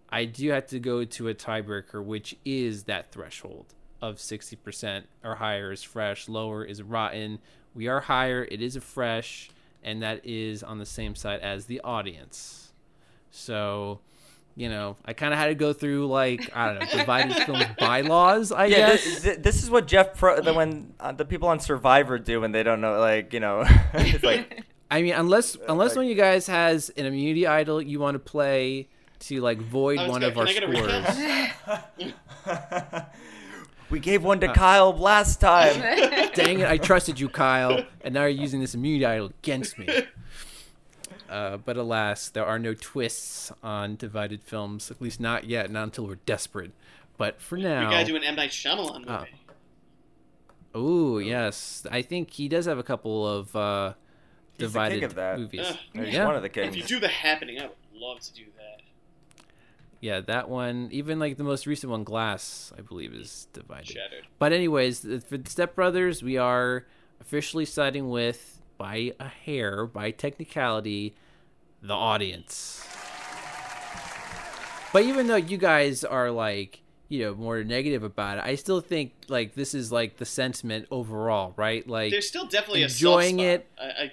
[0.10, 5.36] I do have to go to a tiebreaker, which is that threshold of 60% or
[5.36, 7.40] higher is fresh, lower is rotten.
[7.74, 9.49] We are higher, it is a fresh,
[9.84, 12.72] and that is on the same side as the audience.
[13.32, 13.99] So,
[14.56, 17.65] you know, I kind of had to go through like I don't know, divided films
[17.80, 18.52] bylaws.
[18.52, 19.03] I Yeah, guess.
[19.03, 20.44] this, thi- this is what Jeff Probst.
[20.45, 23.64] The, when uh, the people on Survivor do when they don't know, like you know,
[23.94, 27.82] it's like I mean, unless unless like- one of you guys has an immunity idol
[27.82, 28.88] you want to play
[29.19, 31.94] to like void one gonna- of our can I get a
[32.45, 33.28] scores.
[33.90, 33.92] Recount?
[33.92, 35.80] we gave one Uh, to Kyle last time.
[36.36, 39.88] Dang it, I trusted you, Kyle, and now you're using this immunity idol against me.
[41.30, 45.84] Uh, but alas, there are no twists on divided films, at least not yet, not
[45.84, 46.72] until we're desperate.
[47.18, 49.10] But for We now, gotta do an M Night Shyamalan movie.
[49.10, 49.26] Oh.
[50.76, 53.94] oh yes, I think he does have a couple of uh,
[54.58, 55.40] He's the king divided of that.
[55.40, 55.62] movies.
[55.68, 55.78] Ugh.
[56.06, 56.26] He's Yeah.
[56.26, 58.57] one of the if you do the happening, I would love to do that.
[59.99, 63.88] Yeah, that one, even like the most recent one, Glass, I believe, is divided.
[63.88, 64.28] Shattered.
[64.38, 66.86] But anyways, for the Step Brothers, we are
[67.19, 71.15] officially siding with, by a hair, by technicality,
[71.82, 72.88] the audience.
[74.94, 78.82] But even though you guys are like, you know, more negative about it, I still
[78.82, 81.88] think like this is like the sentiment overall, right?
[81.88, 83.68] Like There's still definitely enjoying a it.
[83.80, 84.11] I, I,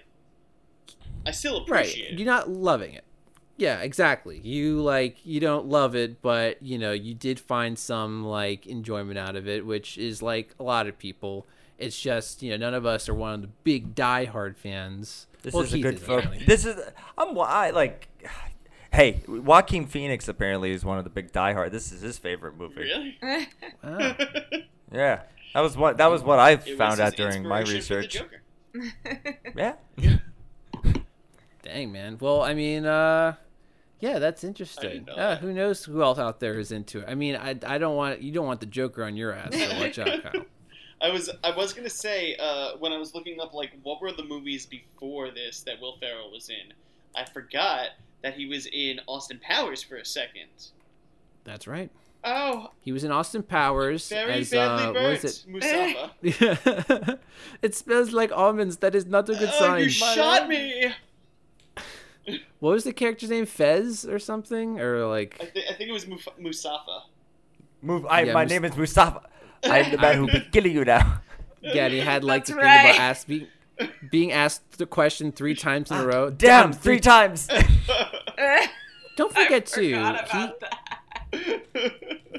[1.26, 1.80] I still right.
[1.84, 2.18] appreciate it.
[2.18, 3.04] You're not loving it.
[3.56, 4.38] Yeah, exactly.
[4.40, 9.18] You like you don't love it, but you know, you did find some like enjoyment
[9.18, 11.46] out of it, which is like a lot of people.
[11.78, 15.26] It's just, you know, none of us are one of the big diehard fans.
[15.42, 16.22] This Well, is a good is, film.
[16.46, 16.80] This is
[17.18, 18.08] I'm I like.
[18.92, 21.72] Hey, Joaquin Phoenix apparently is one of the big diehard.
[21.72, 22.82] This is his favorite movie.
[22.82, 23.18] Really?
[23.82, 24.14] Wow.
[24.92, 25.22] Yeah,
[25.52, 28.84] that was what that was what I It found out during my inspiration for the
[28.84, 29.02] research.
[29.12, 29.38] Joker.
[29.56, 29.74] Yeah.
[31.62, 32.18] Dang, man.
[32.20, 33.34] Well, I mean, uh
[34.04, 35.08] yeah, that's interesting.
[35.08, 37.06] Uh, who knows who else out there is into it?
[37.08, 39.80] I mean, I, I don't want you don't want the Joker on your ass, so
[39.80, 40.44] watch out, Kyle.
[41.00, 44.12] I was I was gonna say uh, when I was looking up like what were
[44.12, 46.74] the movies before this that Will Ferrell was in,
[47.16, 47.88] I forgot
[48.22, 50.50] that he was in Austin Powers for a second.
[51.44, 51.90] That's right.
[52.26, 55.50] Oh, He was in Austin Powers very as badly uh, burnt, was it?
[55.50, 57.18] Mustafa.
[57.62, 58.78] it smells like almonds.
[58.78, 59.82] That is not a good oh, sign.
[59.82, 60.90] you shot me!
[62.60, 63.46] What was the character's name?
[63.46, 64.80] Fez or something?
[64.80, 67.02] Or I, like th- I think it was Muf- Mustafa.
[67.82, 68.06] Move.
[68.06, 69.22] I, Yeah, my Mus- name is Mustafa.
[69.64, 71.20] I'm the man who be killing you now.
[71.60, 73.00] yeah, and he had like That's the thing about right.
[73.00, 73.46] ask, being,
[74.10, 76.26] being asked the question three times in a row.
[76.28, 77.48] Ah, Damn, three times.
[79.16, 79.80] Don't forget I to.
[79.82, 80.64] he- that.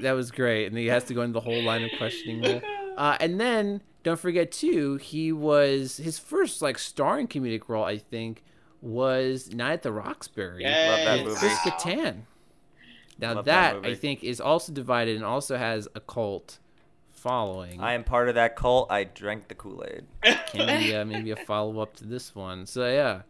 [0.02, 2.62] that was great, and he has to go into the whole line of questioning.
[2.96, 7.84] Uh, and then don't forget too, he was his first like starring comedic role.
[7.84, 8.42] I think
[8.80, 10.62] was Night at the Roxbury.
[10.62, 10.88] Yes.
[10.88, 11.54] Love that with movie.
[11.54, 12.22] Chris Kattan.
[13.18, 16.58] Now Love that that, I think is also divided and also has a cult
[17.12, 17.80] following.
[17.80, 18.90] I am part of that cult.
[18.90, 20.04] I drank the Kool Aid.
[20.48, 22.66] Can be uh, maybe a follow up to this one.
[22.66, 23.22] So yeah,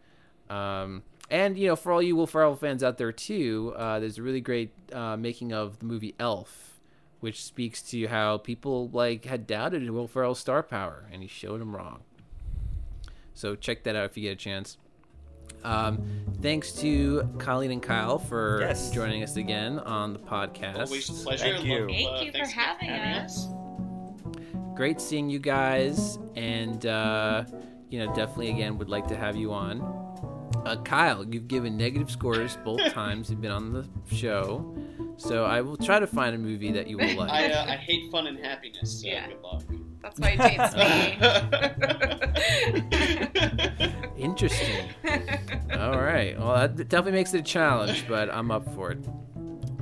[0.49, 4.17] um, and you know for all you Will Ferrell fans out there too, uh, there's
[4.17, 6.79] a really great uh, making of the movie Elf,
[7.21, 11.61] which speaks to how people like had doubted Will Ferrell's star power, and he showed
[11.61, 12.01] them wrong.
[13.33, 14.77] So check that out if you get a chance.
[15.63, 16.03] Um,
[16.41, 18.91] thanks to Colleen and Kyle for Yes.
[18.91, 20.85] joining us again on the podcast.
[20.85, 21.43] Always a pleasure.
[21.43, 21.79] Thank you.
[21.79, 23.47] Love- Thank uh, you for thanks having us.
[24.75, 27.43] great seeing you guys and uh,
[27.89, 29.81] you know definitely again would like to have you on
[30.67, 34.75] uh, kyle you've given negative scores both times you've been on the show
[35.17, 37.75] so i will try to find a movie that you will like I, uh, I
[37.75, 39.01] hate fun and happiness.
[39.01, 39.27] So Yeah.
[39.29, 39.63] Good luck.
[40.15, 41.17] That's why he dates me.
[44.17, 44.89] interesting
[45.73, 46.37] All right.
[46.39, 49.05] Well, that definitely makes it a challenge, but I'm up for it.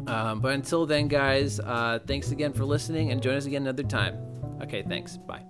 [0.08, 3.84] Um, but until then, guys, uh, thanks again for listening and join us again another
[3.84, 4.18] time.
[4.62, 5.18] Okay, thanks.
[5.18, 5.44] Bye.